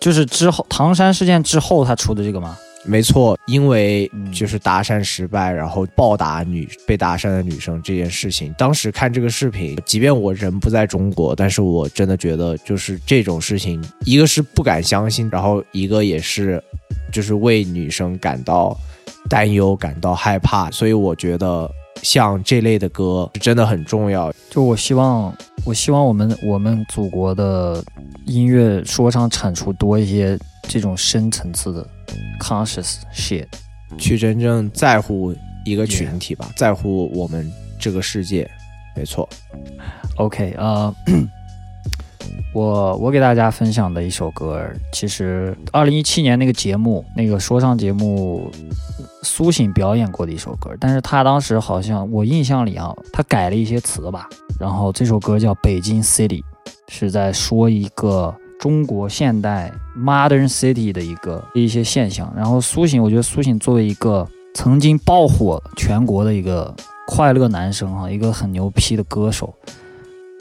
[0.00, 2.58] 就是之后唐山事件之后，他出的这个吗？
[2.86, 16.62] 没错，因为嗯就是搭讪失败，然后暴打女被搭讪的女生这件事情，当时看这个视频，即便我人不在中国，但是我真的觉得就是这种事情，一个是不敢相信，然后一个也是
[17.10, 18.78] 就是为女生感到
[19.28, 21.70] 担忧、感到害怕，所以我觉得
[22.02, 24.32] 像这类的歌真的很重要。
[24.50, 25.34] 就我希望，
[25.64, 27.82] 我希望我们我们祖国的
[28.26, 30.38] 音乐说唱产出多一些
[30.68, 31.86] 这种深层次的
[32.40, 33.46] conscious shit。
[33.96, 35.32] 去真正在乎
[35.64, 37.48] 一个群体吧在乎我们
[37.78, 38.50] 这个世界，
[38.96, 39.28] 没错。
[40.16, 40.92] OK，呃，
[42.52, 44.62] 我我给大家分享的一首歌，
[44.92, 48.50] 其实二零一七年那个节目，那个说唱节目
[49.22, 54.28] 苏醒表演过的一首歌，但是他当时好像我印象里啊，他改了一些词吧，
[54.60, 56.40] 然后这首歌叫《北京 City》，
[56.88, 62.32] 是在说一个中国现代 modern city 的一个一些现象。
[62.36, 66.74] 然后苏醒，我觉得苏醒作为一个曾经爆火全国的一个
[67.08, 69.52] 快乐男生哈，一个很牛批的歌手。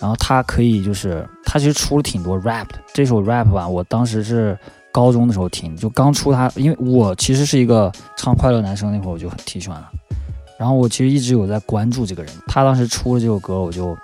[0.03, 4.57] 然后他可以就是他其实出了挺多 rap 的，这首 rap 吧，我当时是
[4.91, 10.15] 高中的时候听，就刚出他，因为我其实是一个唱快乐男生那会儿我就很挺喜欢他，
[10.57, 13.97] 然后我其实一直有在关注这个人，他当时出了这首歌我就，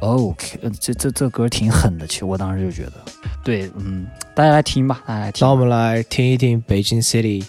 [0.00, 2.92] 哦，呃这这这歌挺狠的，其实我当时就觉得，
[3.44, 5.46] 对，嗯，大家来听吧，大家来听。
[5.46, 7.42] 那我们来听一听《北京 City》，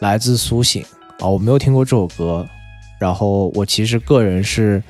[0.00, 0.84] 来自苏醒。
[1.20, 2.46] 啊，我没有听过这首歌，
[2.98, 4.82] 然后我其实个人是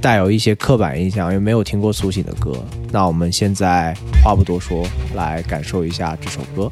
[0.00, 2.52] 带有一些刻板印象，因为没有听过苏醒的歌。
[2.90, 6.70] 那我们现在话不多说，来感受一下这首歌。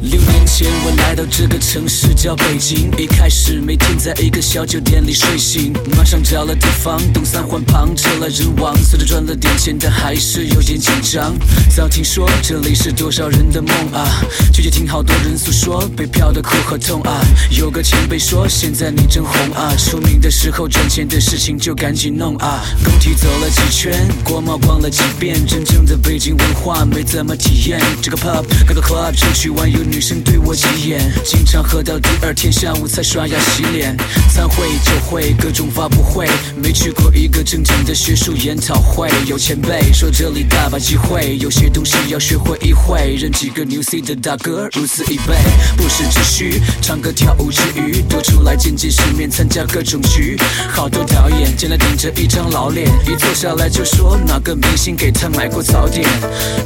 [0.00, 11.34] 六年前我来到这个城市叫北京，一开始每天在一个小酒店里睡醒，马上找了地方，东三环旁车来人往，虽然赚了点钱，但还是有点紧张。
[11.74, 14.22] 早听说这里是多少人的梦啊，
[14.52, 17.20] 却也听好多人诉说北漂的苦和痛啊。
[17.50, 22.62] 有个前辈说现在你真红啊，出名的时候赚钱的事情就赶紧弄啊。
[22.84, 27.80] 工体走了几圈，国贸逛了几遍，真正的北京文化没怎么体验。
[28.00, 33.96] 这个 pub 各个 club 出去玩，有女生对我急眼，经常喝到第二天下午才刷牙洗脸。
[34.32, 36.28] 餐会、酒会、各种发布会，
[36.62, 39.08] 没去过一个正经的学术研讨会。
[39.26, 43.16] 有前辈说这里大把机会，有些东西要学会一会。
[43.18, 45.34] 认几个 New C 的大哥，如此一辈，
[45.76, 50.36] 不时之需，唱歌跳舞之余，多出来见见世面，参加各种局。
[50.68, 56.06] 好多导演进来顶着一张老脸，一坐下来就说哪个明星给他买过早点。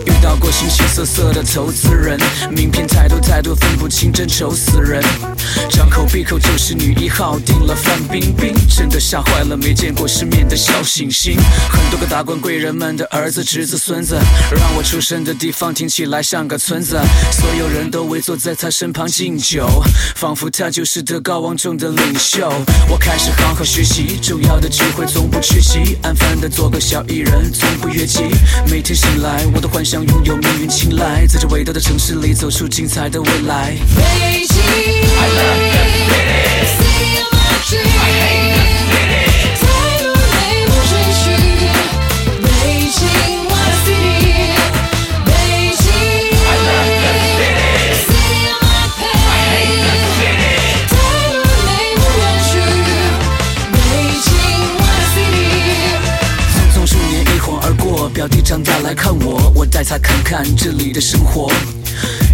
[0.07, 2.19] 遇到过形形色色的投资人，
[2.51, 5.03] 名片太多太多，分不清真愁死人。
[5.69, 11.37] 张口闭口就是女一号，订了范冰冰，真的吓坏了没见过世面的小星星。
[11.69, 14.15] 很多个达官贵人们的儿子、侄子、孙子，
[14.51, 16.99] 让我出生的地方听起来像个村子。
[17.33, 19.69] 所有人都围坐在他身旁敬酒，
[20.17, 22.51] 仿佛他就是德高望重的领袖。
[22.89, 28.23] 我开始好好学习，重要的聚会从不缺席，安分的做个小艺人，从不越级。
[28.71, 33.77] 每天醒来，我都幻想拥有命运青睐，在这伟大的城市里走出精彩的未来。
[33.97, 34.57] 北京
[36.03, 39.23] city of my dreams，I hate the city，
[39.61, 39.65] 太
[40.03, 41.25] 多泪不追寻。
[42.43, 42.47] 北
[42.91, 43.01] 京
[43.49, 44.55] ，What a city，
[45.25, 45.31] 北
[45.77, 45.85] 京
[46.33, 46.57] cd
[48.51, 49.27] of my face
[50.13, 50.47] city，
[50.89, 50.95] 太
[51.33, 51.35] 多
[51.67, 52.51] 泪不远去。
[53.73, 53.77] 北
[54.23, 54.31] 京
[54.79, 55.97] ，What a city。
[56.53, 61.51] 匆匆数年一晃而过，表弟长大来看我，我带他看看这里的生活。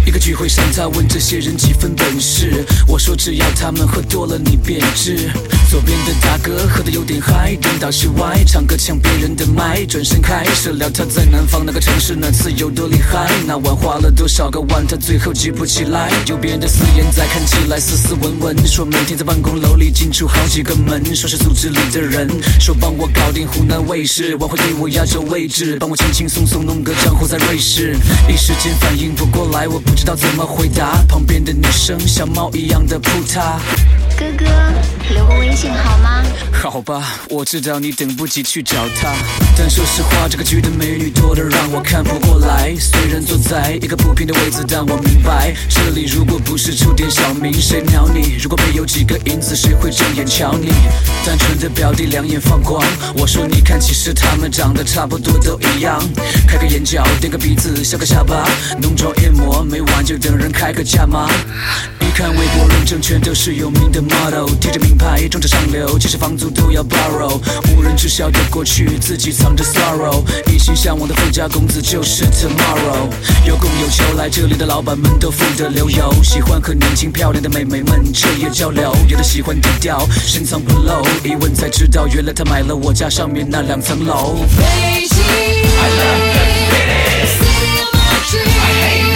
[0.09, 5.29] 一个聚会上，他问这些人几分本事，我说只要他们喝多了，你便知。
[5.69, 16.09] 左边的大哥喝得有点嗨，颠倒室外，唱歌抢别人的麦，转身开始聊他在南方那个城市那次有多厉害，那晚花了多少个万，他最后记不起来。
[16.25, 22.27] 右边的四眼仔看起来斯斯文文，说每天在办公楼里进出好几个门，说是组织里的人，
[22.59, 27.95] 说帮我搞定湖南卫视，晚会给我压轴位置，帮我轻轻松松弄个账户在瑞士，
[28.27, 33.59] 一时间反应不过来，我不知道怎么回答，旁边的女生像猫一样的扑他。
[34.19, 34.45] 哥哥，
[35.13, 36.21] 留个微信好吗？
[36.51, 39.13] 好吧，我知道你等不及去找她，
[39.57, 42.75] 但说实话，这个局的美女多得让我看不过来。
[42.77, 48.35] 虽然坐在一个不平的位置，但我明白，这里如果不是出点小名，谁鸟你？
[48.43, 50.67] 如果没有几个银子，谁会正眼瞧你？
[51.25, 52.83] 单纯的表弟两眼放光，
[53.15, 55.97] 我说你看，其实他们长得差不多都一样。
[56.45, 58.45] 开个眼角，垫个鼻子，削个下巴，
[58.81, 61.29] 浓妆艳抹，没完就等人开个价码。
[62.19, 67.39] 一看微博认证全都是有名的 model，贴着名牌，装着上流，其实房租都要 borrow。
[67.73, 70.21] 无人知晓的过去，自己藏着 sorrow。
[70.51, 73.07] 一心向往的富家公子就是 tomorrow。
[73.45, 81.01] 有供有求，来这里的老板们都富得流油，喜欢和年轻漂亮的妹妹们彻夜交流，有的喜欢低调，深藏不露。
[81.23, 84.45] 一问才知道，原来他买了我家上面那两层楼。
[84.57, 86.43] 北京，I love the
[87.39, 87.79] city,
[88.27, 89.08] city of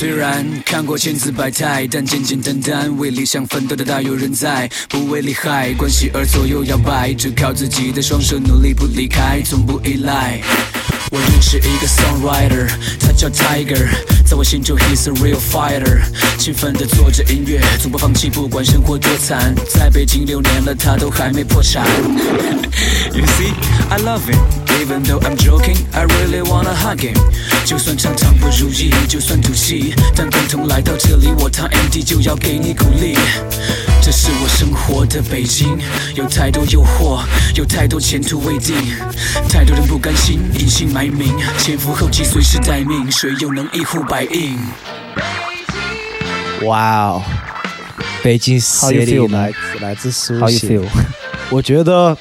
[0.00, 10.40] 虽然看过千姿百态，但简简单单为理想奋斗的大有人在，不为利害关系而左右摇摆，只靠自己的双手努力不离开，从不依赖。
[11.10, 12.68] 我认识一个 songwriter，
[13.00, 13.88] 他叫 Tiger，
[14.24, 16.00] 在我心中 he's a real fighter，
[16.38, 21.84] 勤奋地做着音乐，从不放弃，不管生活多惨，在北京六年了，他都还没破产。
[23.12, 23.52] You see,
[23.88, 24.38] I love him,
[24.80, 27.16] even though I'm joking, I really wanna hug him。
[27.64, 33.16] 就算常常不如意，就算赌气，但共同来到这里，我堂 MD 就要给你鼓励。
[34.02, 35.78] 这是我生活的北京，
[36.14, 37.22] 有太多诱惑，
[37.54, 38.74] 有太多前途未定，
[39.48, 44.58] 太多人不甘心，隐姓埋名，前赴后继，随时待命，谁又能一呼百应？
[46.62, 47.22] 哇哦，
[48.22, 49.52] 北京 How you City feel, 来?
[49.52, 50.88] 自来自苏 How you 醒 feel？
[51.50, 52.16] 我觉得，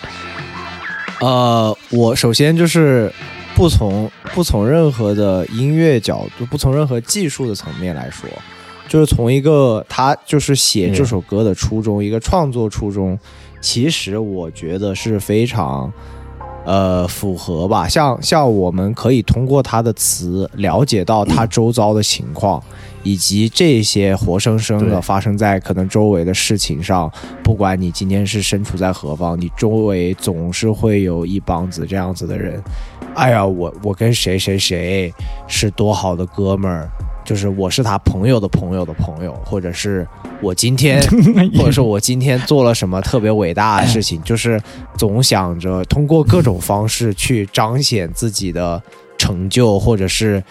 [1.22, 3.11] 呃，我首先就是
[3.56, 8.30] 不从不从任何的音乐角度，不从任何技术的层面来说，
[8.90, 13.18] 就是从一个他就是写这首歌的初衷，一个创作初衷，
[13.61, 15.90] 其实我觉得是非常。
[16.66, 17.88] 呃，符合吧？
[17.88, 22.61] 像像我们可以通过他的词了解到他周遭的情况，
[23.02, 27.11] 以及这些活生生的发生在可能周围的事情上。
[27.44, 32.61] 不管你今天是身处在何方，你周围总是会有一帮子这样子的人。
[33.16, 35.11] 哎呀，我我跟谁谁谁
[35.48, 36.88] 是多好的哥们儿，
[37.30, 40.07] 就是我是他朋友的朋友的朋友，或者是
[40.41, 40.99] 我今天，
[41.56, 44.60] 或者是我今天做了什么特别伟大的事情， 就是
[44.97, 48.81] 总想着通过各种方式去彰显自己的
[49.15, 50.43] 成就，或者是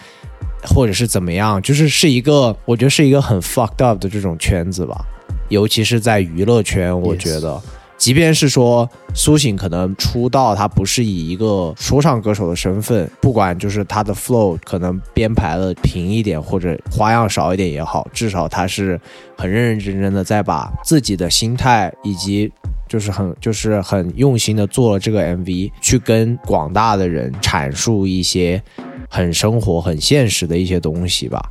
[0.73, 5.03] 或者是怎么样，就是是一个我觉得是一个很 fucked up 的这种圈子吧，
[5.49, 7.61] 尤其是在娱乐圈，我觉得。
[7.99, 18.99] 即便是说苏醒可能出道，他不是以一个说唱歌手的身份，不管就是他的 flow 可能编排的平一点或者花样少一点也好，至少他是
[19.37, 22.49] 很认认真真的在把自己的心态以及
[22.87, 28.63] 就是很就是很用心的做了这个 MV，去跟广大的人阐述一些
[29.09, 31.43] 很生活、很现实的一些东西吧。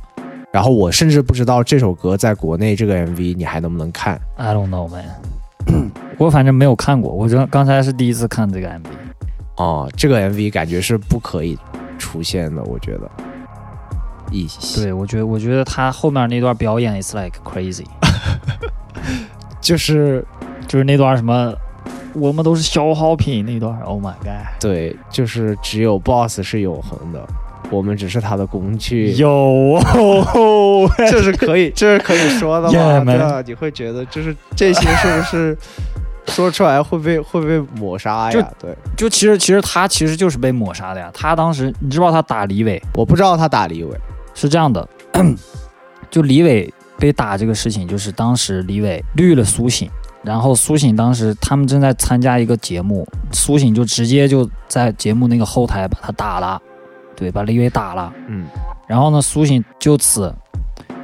[0.51, 8.83] 然后我甚至不知道这首歌在国内这个 MV 你还能不能看？I don't know man， 我反正没有看过，我这刚才是第一次看这个 MV。
[9.55, 11.57] 哦，这个 MV 感觉是不可以
[11.97, 13.09] 出现的，我觉得。
[14.31, 17.85] 一对，我觉得我觉得他后面那段表演 is like crazy，
[19.59, 20.23] 就是
[20.67, 21.51] 就是那段什么，
[22.13, 27.25] 我们都是消耗品那段，Oh my god，对，就是只有 BOSS 是永恒的，
[27.71, 29.13] 我们只是他的工具。
[29.13, 29.79] 有，
[31.09, 35.57] 这是可以， 这是可以说的吗 Yeah, 对啊，你会觉得就是这些是不是
[36.29, 38.51] 说出来会被会被抹杀就呀？
[38.59, 41.09] 对，就其实其实他其实就是被抹杀的呀。
[41.13, 42.81] 他当时你知不知道他打李伟？
[42.95, 43.97] 我不知道他打李伟
[44.33, 44.87] 是这样的，
[46.09, 49.89] 就李伟被打这个事情，就是当时李伟绿了苏醒，
[50.23, 56.61] 然后苏醒当时他们正在参加一个节目，苏醒就直接就在节目那个后台把他打了，
[57.15, 58.47] 对，把李伟打了，嗯，
[58.87, 60.33] 然后呢，苏醒就此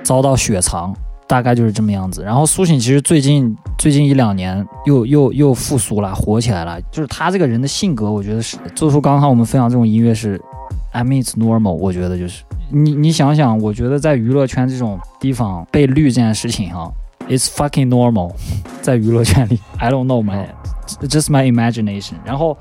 [0.03, 0.95] 遭到雪藏，
[1.27, 2.23] 大概就是这么样子。
[2.23, 6.81] 然后苏醒其实最近最近一两年又又又复苏了，火起来了。
[6.91, 10.39] 就是他这个人的性格，我觉得是做出刚刚我们分享这种音乐是
[10.91, 11.73] ，I mean it's normal。
[11.73, 16.91] 我觉得就是你你想想，我觉得在娱乐圈这种地方被绿这件事情哈、
[17.27, 18.33] It's fucking normal，
[18.81, 22.13] 在娱乐圈里，I don't know man，just my imagination。
[22.23, 22.55] 然后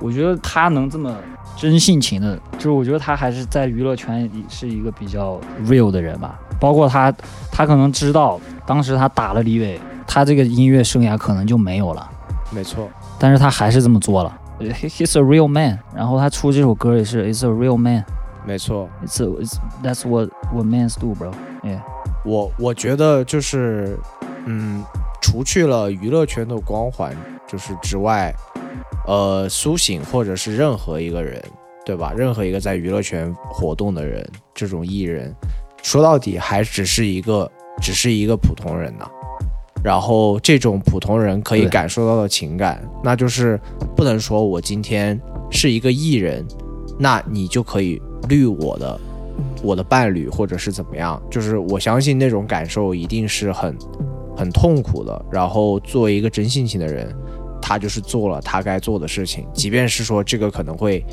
[0.00, 1.16] 我觉得他能这么
[1.56, 6.38] 真性情的，就是我觉得他还是在娱乐圈是一个比较 real 的人吧。
[6.60, 7.12] 包括他，
[7.50, 12.08] 他可能知道当时他打了李伟，他这个音乐生涯可能就没有了。
[12.50, 12.88] 没错，
[13.18, 14.36] 但是他还是这么做了。
[14.60, 15.78] He- He's a real man。
[15.96, 18.04] 然后他出这首歌也是 It's a real man。
[18.44, 18.88] 没错。
[19.04, 21.32] It's a, it's that's what what mans do, bro.
[21.62, 21.80] Yeah.
[22.24, 23.98] 我我觉得就是，
[24.44, 24.84] 嗯，
[25.22, 27.16] 除去了娱乐圈的光环
[27.46, 28.34] 就是之外，
[29.06, 31.42] 呃，苏醒或者是任何一个人，
[31.84, 32.12] 对吧？
[32.14, 35.34] 任何一个在娱乐圈活动的人，这种艺人，
[35.82, 37.50] 说到底还只是一个，
[37.80, 39.06] 只是一个普通人呢、
[39.82, 43.58] 然后这种普通人可以感受到的情感，那就是
[43.96, 45.18] 不能说我今天
[45.50, 46.46] 是一个艺人，
[46.98, 49.00] 那你就可以绿我的
[49.62, 53.76] 我的伴侣或者是怎么样，就是我相信那种感受一定是很
[54.36, 55.24] 很痛苦的。
[55.30, 57.14] 然后作为一个真性情的人，
[57.60, 61.04] 他就是做了他该做的事情，即便是说这个可能会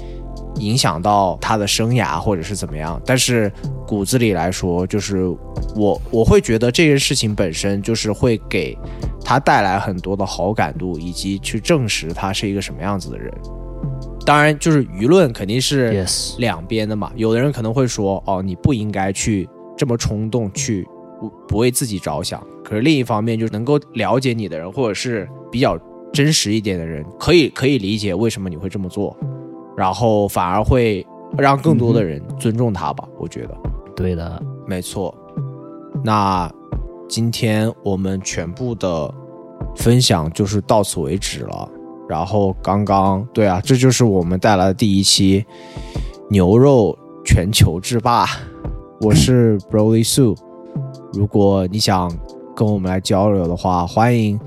[0.55, 3.51] 影响到他的生涯或者是怎么样，但是
[3.85, 5.27] 骨子里来说，就是
[5.75, 8.77] 我我会觉得这件事情本身就是会给
[9.23, 13.31] 他带来很多的好感度，以及去证实他是一个什么样子的人。
[14.25, 16.05] 当然，就是舆论肯定是
[16.37, 17.11] 两边的嘛。
[17.15, 19.47] 有的人可能会说，哦，你不应该去
[19.77, 20.85] 这么冲动，去
[21.19, 22.45] 不不为自己着想。
[22.61, 25.79] 可是另一方面，就是能够了解你的人，或者是比较
[26.11, 29.15] 真实一点的人，可以可以理解为什么你会这么做，
[29.77, 31.05] 然后反而会
[31.37, 33.07] 让更多的人尊重他吧。
[33.19, 33.55] 我觉得，
[33.95, 35.15] 对的，没错。
[36.03, 36.51] 那
[37.07, 39.13] 今天我们全部的
[39.75, 41.69] 分享就是到此为止了。
[42.09, 45.45] 然后刚刚对啊，这就是我们带来的第一期
[46.29, 48.25] 牛肉全球制霸。
[49.01, 50.35] 我是 Broly Sue，
[51.13, 52.11] 如果你想
[52.55, 54.39] 跟我们来交流的话，欢迎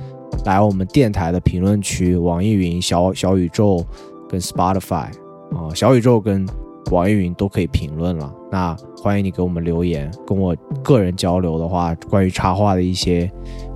[0.44, 3.85] 来我们电台的评论区，网易云、小小宇宙
[4.28, 5.11] 跟 Spotify
[5.52, 6.47] 啊、小宇宙跟
[6.90, 8.32] 网易云都可以评论了。
[8.51, 13.31] 那欢迎你给我们留言，跟我个人交流的话，关于插画的一些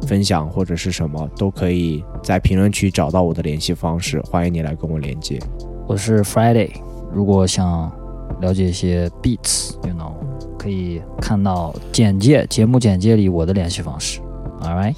[0.06, 5.38] 分享或者是什么，都可以在评论区找到我的联系方式，欢迎你来跟我连接。
[5.86, 6.70] 我是 Friday。
[7.12, 7.92] 如果想
[8.40, 10.14] 了解一些 beats，you know，
[10.58, 14.20] 可以看到简介节目简介里我的联系方式。
[14.60, 14.94] All right。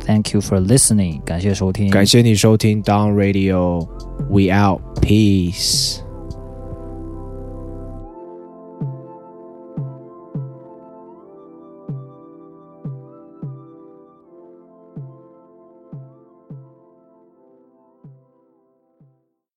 [0.00, 5.98] Thank you for listening，感谢收听，感谢你收听 Down Radio，We Out，Peace。